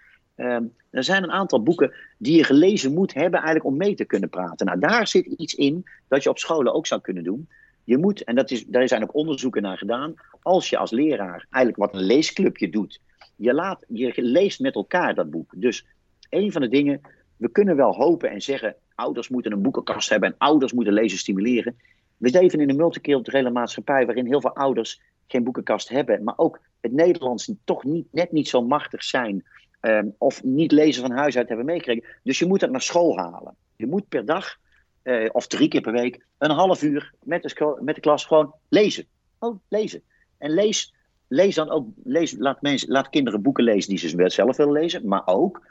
[0.90, 4.30] er zijn een aantal boeken die je gelezen moet hebben eigenlijk om mee te kunnen
[4.30, 4.66] praten.
[4.66, 7.50] Nou, daar zit iets in dat je op scholen ook zou kunnen doen.
[7.92, 11.48] Je moet, en dat is, daar zijn ook onderzoeken naar gedaan, als je als leraar
[11.50, 13.02] eigenlijk wat een leesclubje doet,
[13.36, 15.54] je, laat, je leest met elkaar dat boek.
[15.56, 15.86] Dus
[16.30, 17.02] een van de dingen,
[17.38, 21.18] we kunnen wel hopen en zeggen, ouders moeten een boekenkast hebben en ouders moeten lezen
[21.18, 21.76] stimuleren.
[22.18, 26.60] We leven in een multiculturele maatschappij waarin heel veel ouders geen boekenkast hebben, maar ook
[26.82, 29.44] het Nederlands toch niet, net niet zo machtig zijn
[29.82, 32.04] um, of niet lezen van huis uit hebben meegekregen.
[32.24, 33.56] Dus je moet dat naar school halen.
[33.76, 34.60] Je moet per dag
[35.04, 38.54] uh, of drie keer per week, een half uur met de, met de klas gewoon
[38.70, 39.06] lezen.
[39.40, 40.02] Gewoon lezen.
[40.38, 40.94] En lees,
[41.28, 45.08] lees dan ook, lees, laat, mensen, laat kinderen boeken lezen die ze zelf willen lezen,
[45.08, 45.62] maar ook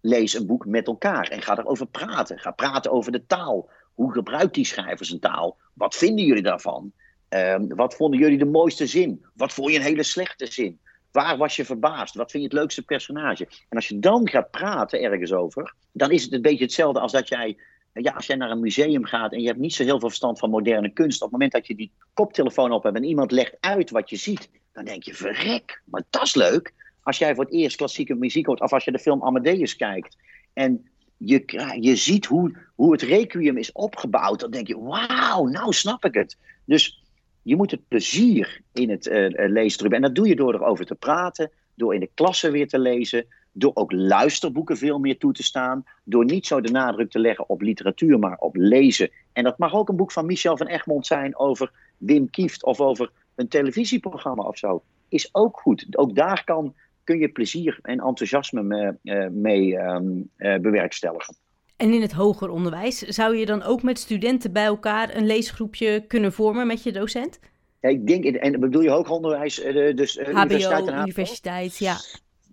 [0.00, 2.38] lees een boek met elkaar en ga erover praten.
[2.38, 3.70] Ga praten over de taal.
[3.94, 5.56] Hoe gebruikt die schrijvers een taal?
[5.74, 6.92] Wat vinden jullie daarvan?
[7.28, 9.24] Um, wat vonden jullie de mooiste zin?
[9.34, 10.80] Wat vond je een hele slechte zin?
[11.12, 12.14] Waar was je verbaasd?
[12.14, 13.44] Wat vind je het leukste personage?
[13.44, 17.12] En als je dan gaat praten ergens over, dan is het een beetje hetzelfde als
[17.12, 17.58] dat jij
[18.02, 20.38] ja, als jij naar een museum gaat en je hebt niet zo heel veel verstand
[20.38, 23.56] van moderne kunst, op het moment dat je die koptelefoon op hebt en iemand legt
[23.60, 26.74] uit wat je ziet, dan denk je, verrek, maar dat is leuk.
[27.02, 30.16] Als jij voor het eerst klassieke muziek hoort, of als je de film Amadeus kijkt
[30.52, 31.42] en je,
[31.80, 36.14] je ziet hoe, hoe het requiem is opgebouwd, dan denk je, wauw, nou snap ik
[36.14, 36.36] het.
[36.64, 37.04] Dus
[37.42, 39.90] je moet het plezier in het uh, lezen.
[39.90, 43.26] En dat doe je door erover te praten, door in de klasse weer te lezen,
[43.60, 45.84] door ook luisterboeken veel meer toe te staan.
[46.04, 49.10] Door niet zo de nadruk te leggen op literatuur, maar op lezen.
[49.32, 52.80] En dat mag ook een boek van Michel van Egmond zijn over Wim Kieft of
[52.80, 54.82] over een televisieprogramma of zo.
[55.08, 55.86] Is ook goed.
[55.90, 61.34] Ook daar kan, kun je plezier en enthousiasme mee, uh, mee um, uh, bewerkstelligen.
[61.76, 66.04] En in het hoger onderwijs, zou je dan ook met studenten bij elkaar een leesgroepje
[66.06, 67.38] kunnen vormen met je docent?
[67.80, 71.02] Ja, ik denk, en bedoel je hoger onderwijs, uh, dus HBO, universiteit en HBO?
[71.02, 71.96] universiteit, ja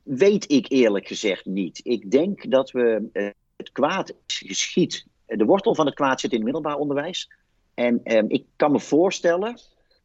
[0.08, 1.80] weet ik eerlijk gezegd niet.
[1.84, 5.06] Ik denk dat we uh, het kwaad geschiet.
[5.26, 7.32] De wortel van het kwaad zit in het middelbaar onderwijs.
[7.74, 9.60] En uh, ik kan me voorstellen,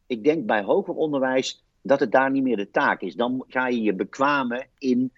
[0.07, 3.15] ik denk bij hoger onderwijs, dat het daar niet meer de taak is.
[3.15, 5.11] Dan ga je je bekwamen in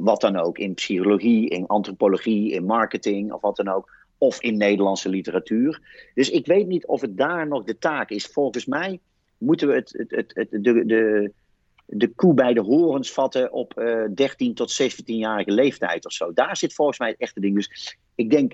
[0.00, 3.98] wat dan ook, in psychologie, in antropologie, in marketing of wat dan ook.
[4.18, 5.80] Of in Nederlandse literatuur.
[6.14, 8.26] Dus ik weet niet of het daar nog de taak is.
[8.26, 9.00] Volgens mij
[9.38, 11.32] moeten we het, het, het, het de, de,
[11.92, 16.32] de koe bij de horens vatten op uh, 13 tot 17-jarige leeftijd of zo.
[16.32, 17.54] Daar zit volgens mij het echte ding.
[17.54, 18.52] Dus ik denk,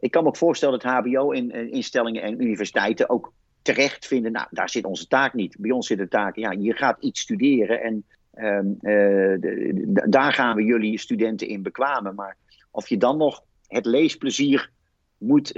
[0.00, 3.32] ik kan me ook voorstellen dat HBO-instellingen en universiteiten ook
[3.62, 4.32] terecht vinden.
[4.32, 5.56] Nou, daar zit onze taak niet.
[5.58, 9.34] Bij ons zit de taak, ja, je gaat iets studeren en um, uh,
[10.08, 12.14] daar gaan we jullie studenten in bekwamen.
[12.14, 12.36] Maar
[12.70, 14.70] of je dan nog het leesplezier
[15.18, 15.54] moet,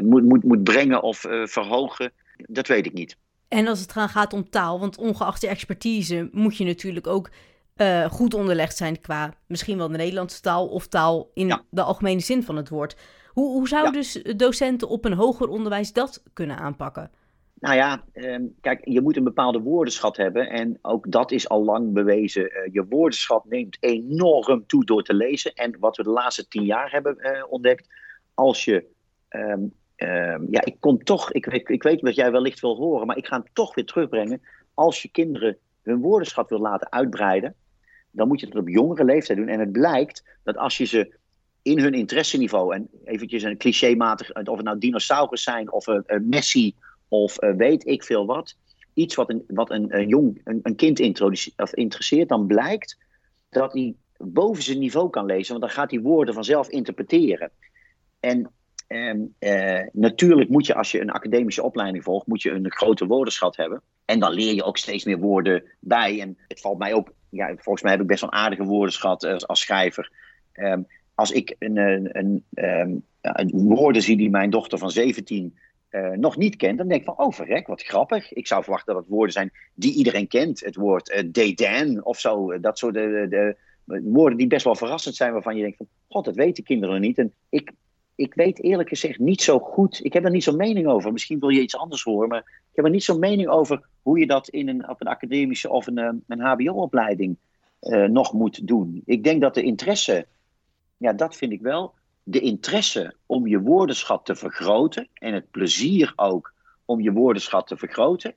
[0.00, 3.16] moet, moet, moet brengen of verhogen, dat weet ik niet.
[3.50, 7.30] En als het gaat om taal, want ongeacht je expertise moet je natuurlijk ook
[7.76, 12.20] uh, goed onderlegd zijn qua misschien wel de Nederlandse taal of taal in de algemene
[12.20, 12.96] zin van het woord.
[13.28, 17.10] Hoe, hoe zou dus docenten op een hoger onderwijs dat kunnen aanpakken?
[17.54, 20.50] Nou ja, ehm, kijk, je moet een bepaalde woordenschat hebben.
[20.50, 22.42] En ook dat is al lang bewezen.
[22.42, 25.54] Uh, je woordenschat neemt enorm toe door te lezen.
[25.54, 27.88] En wat we de laatste tien jaar hebben uh, ontdekt.
[28.34, 28.84] Als je
[29.30, 33.06] um, Ehm, ja, ik kom toch, ik, ik, ik weet wat jij wellicht wil horen,
[33.06, 34.40] maar ik ga hem toch weer terugbrengen.
[34.74, 37.54] Als je kinderen hun woordenschat wil laten uitbreiden,
[38.10, 39.48] dan moet je het op jongere leeftijd doen.
[39.48, 41.14] En het blijkt dat als je ze
[41.62, 46.74] in hun interesseniveau, en eventjes een clichématig, of het nou dinosaurus zijn, of uh, Messi,
[47.08, 48.56] of uh, weet ik veel wat,
[48.94, 51.20] iets wat een, wat een, een jong, een, een kind
[51.56, 52.98] of interesseert, dan blijkt
[53.50, 57.50] dat hij boven zijn niveau kan lezen, want dan gaat hij woorden vanzelf interpreteren.
[58.20, 58.50] En
[58.96, 63.56] uh, natuurlijk moet je, als je een academische opleiding volgt, moet je een grote woordenschat
[63.56, 63.82] hebben.
[64.04, 66.20] En dan leer je ook steeds meer woorden bij.
[66.20, 69.24] En het valt mij ook, ja, volgens mij heb ik best wel een aardige woordenschat
[69.24, 70.12] als, als schrijver.
[70.54, 75.58] Um, als ik een, een, een, um, woorden zie die mijn dochter van 17
[75.90, 78.32] uh, eh, nog niet kent, dan denk ik van, oh verrek, wat grappig.
[78.32, 80.60] Ik zou verwachten dat het woorden zijn die iedereen kent.
[80.60, 83.56] Het woord uh, dédain of zo, dat soort de, de,
[84.02, 87.18] woorden die best wel verrassend zijn, waarvan je denkt van, god, dat weten kinderen niet.
[87.18, 87.72] En ik
[88.14, 90.04] ik weet eerlijk gezegd niet zo goed.
[90.04, 91.12] Ik heb er niet zo'n mening over.
[91.12, 92.28] Misschien wil je iets anders horen.
[92.28, 95.06] Maar ik heb er niet zo'n mening over hoe je dat in een, op een
[95.06, 97.36] academische of een, eh, een HBO-opleiding
[97.80, 99.02] eh, nog moet doen.
[99.04, 100.26] Ik denk dat de interesse,
[100.96, 101.94] ja, dat vind ik wel.
[102.22, 105.08] De interesse om je woordenschat te vergroten.
[105.14, 106.52] En het plezier ook
[106.84, 108.34] om je woordenschat te vergroten.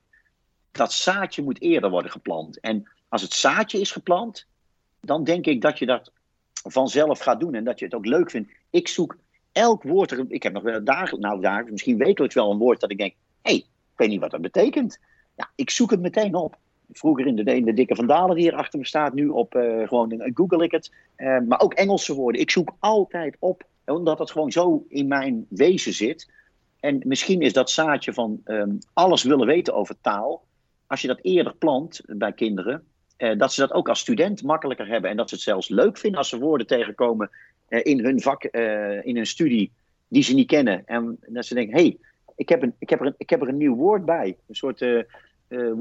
[0.71, 2.59] Dat zaadje moet eerder worden geplant.
[2.59, 4.47] En als het zaadje is geplant,
[5.01, 6.11] dan denk ik dat je dat
[6.69, 8.51] vanzelf gaat doen en dat je het ook leuk vindt.
[8.69, 9.17] Ik zoek
[9.54, 12.91] elk woord, ik heb nog wel dagen, nou dagen, misschien wekelijks wel een woord dat
[12.91, 14.99] ik denk, hé, hey, ik weet niet wat dat betekent.
[15.36, 16.58] Ja, ik zoek het meteen op.
[16.91, 19.88] Vroeger in de, in de dikke vandalen die hier achter me staat, nu op uh,
[19.88, 20.91] gewoon uh, google ik het.
[21.18, 22.41] Uh, maar ook Engelse woorden.
[22.41, 26.32] Ik zoek altijd op, omdat het gewoon zo in mijn wezen zit.
[26.80, 30.43] En misschien is dat zaadje van um, alles willen weten over taal,
[30.88, 32.88] als je dat eerder plant bij kinderen,
[33.38, 35.10] dat ze dat ook als student makkelijker hebben.
[35.10, 38.43] En dat ze het zelfs leuk vinden als ze woorden tegenkomen eh, in hun vak,
[38.43, 39.71] eh, in hun studie,
[40.07, 40.86] die ze niet kennen.
[40.86, 41.97] En dat ze denken, hé, hey,
[42.36, 44.38] ik, heb een, ik, heb er een, ik heb er een nieuw woord bij.
[44.47, 45.01] Een soort uh,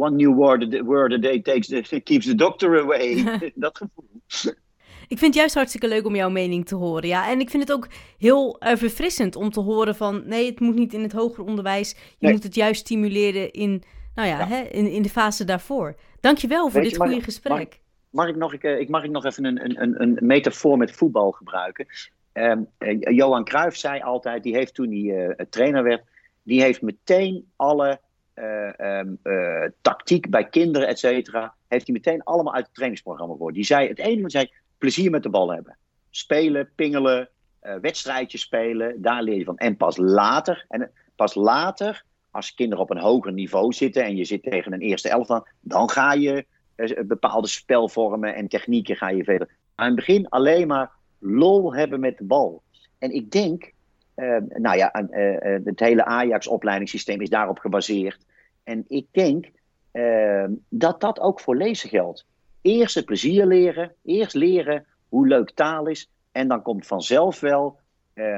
[0.00, 3.24] one new word, word a day takes the, keeps the doctor away.
[3.54, 4.08] dat gevoel.
[5.08, 7.08] Ik vind het juist hartstikke leuk om jouw mening te horen.
[7.08, 7.30] Ja.
[7.30, 7.88] En ik vind het ook
[8.18, 10.22] heel uh, verfrissend om te horen van...
[10.26, 11.96] nee, het moet niet in het hoger onderwijs.
[12.18, 13.82] Je moet het juist stimuleren in,
[14.14, 15.96] nou ja, Hè, in, in de fase daarvoor.
[16.20, 17.80] Dankjewel voor dit goede gesprek
[18.12, 21.86] mag ik nog, ik, mag ik nog even een, een, een metafoor met voetbal gebruiken?
[22.32, 26.02] Um, Johan Cruijff zei altijd, die heeft toen hij uh, trainer werd,
[26.42, 28.00] die heeft meteen alle
[28.34, 33.54] uh, tactiek bij kinderen, et cetera, heeft hij meteen allemaal uit het trainingsprogramma gehoord.
[33.54, 35.76] Die zei, het hij zei, plezier met de bal hebben.
[36.10, 37.28] Spelen, pingelen,
[37.80, 39.58] wedstrijdjes spelen, daar leer je van.
[39.58, 44.24] En pas later, en pas later, als kinderen op een hoger niveau zitten en je
[44.24, 46.42] zit tegen een eerste elftal, dan ga je eh,
[47.06, 49.48] bepaalde spelvormen en technieken ga je verder.
[49.74, 52.62] Aan het begin alleen maar lol hebben met de bal.
[52.98, 53.72] En ik denk,
[54.16, 58.26] uh, nou ja, uh, het hele Ajax-opleidingssysteem is daarop gebaseerd.
[58.64, 59.50] En ik denk
[60.68, 62.26] dat dat ook voor lezen geldt.
[62.60, 66.10] Eerst het plezier leren, eerst leren hoe leuk taal is.
[66.32, 67.78] En dan komt vanzelf wel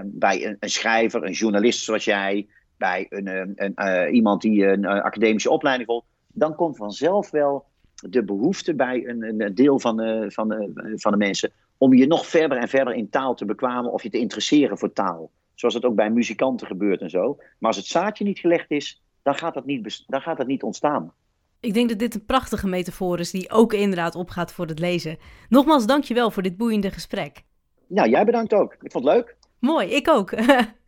[0.05, 5.51] bij een, een, schrijver, een journalist zoals jij, bij een, een, iemand die een academische
[5.51, 6.07] opleiding volgt.
[6.32, 7.64] Dan komt vanzelf wel
[8.09, 12.07] de behoefte bij een, een deel van de, van, de, van de mensen om je
[12.07, 15.30] nog verder en verder in taal te bekwamen of je te interesseren voor taal.
[15.55, 17.36] Zoals het ook bij muzikanten gebeurt en zo.
[17.36, 20.62] Maar als het zaadje niet gelegd is, dan gaat dat niet, dan gaat dat niet
[20.62, 21.12] ontstaan.
[21.61, 25.18] Ik denk dat dit een prachtige metafoor is die ook inderdaad opgaat voor het lezen.
[25.48, 27.42] Nogmaals, dankjewel voor dit boeiende gesprek.
[27.86, 28.76] Nou, jij bedankt ook.
[28.80, 29.36] Ik vond het leuk.
[29.59, 30.30] Mooi, ik ook.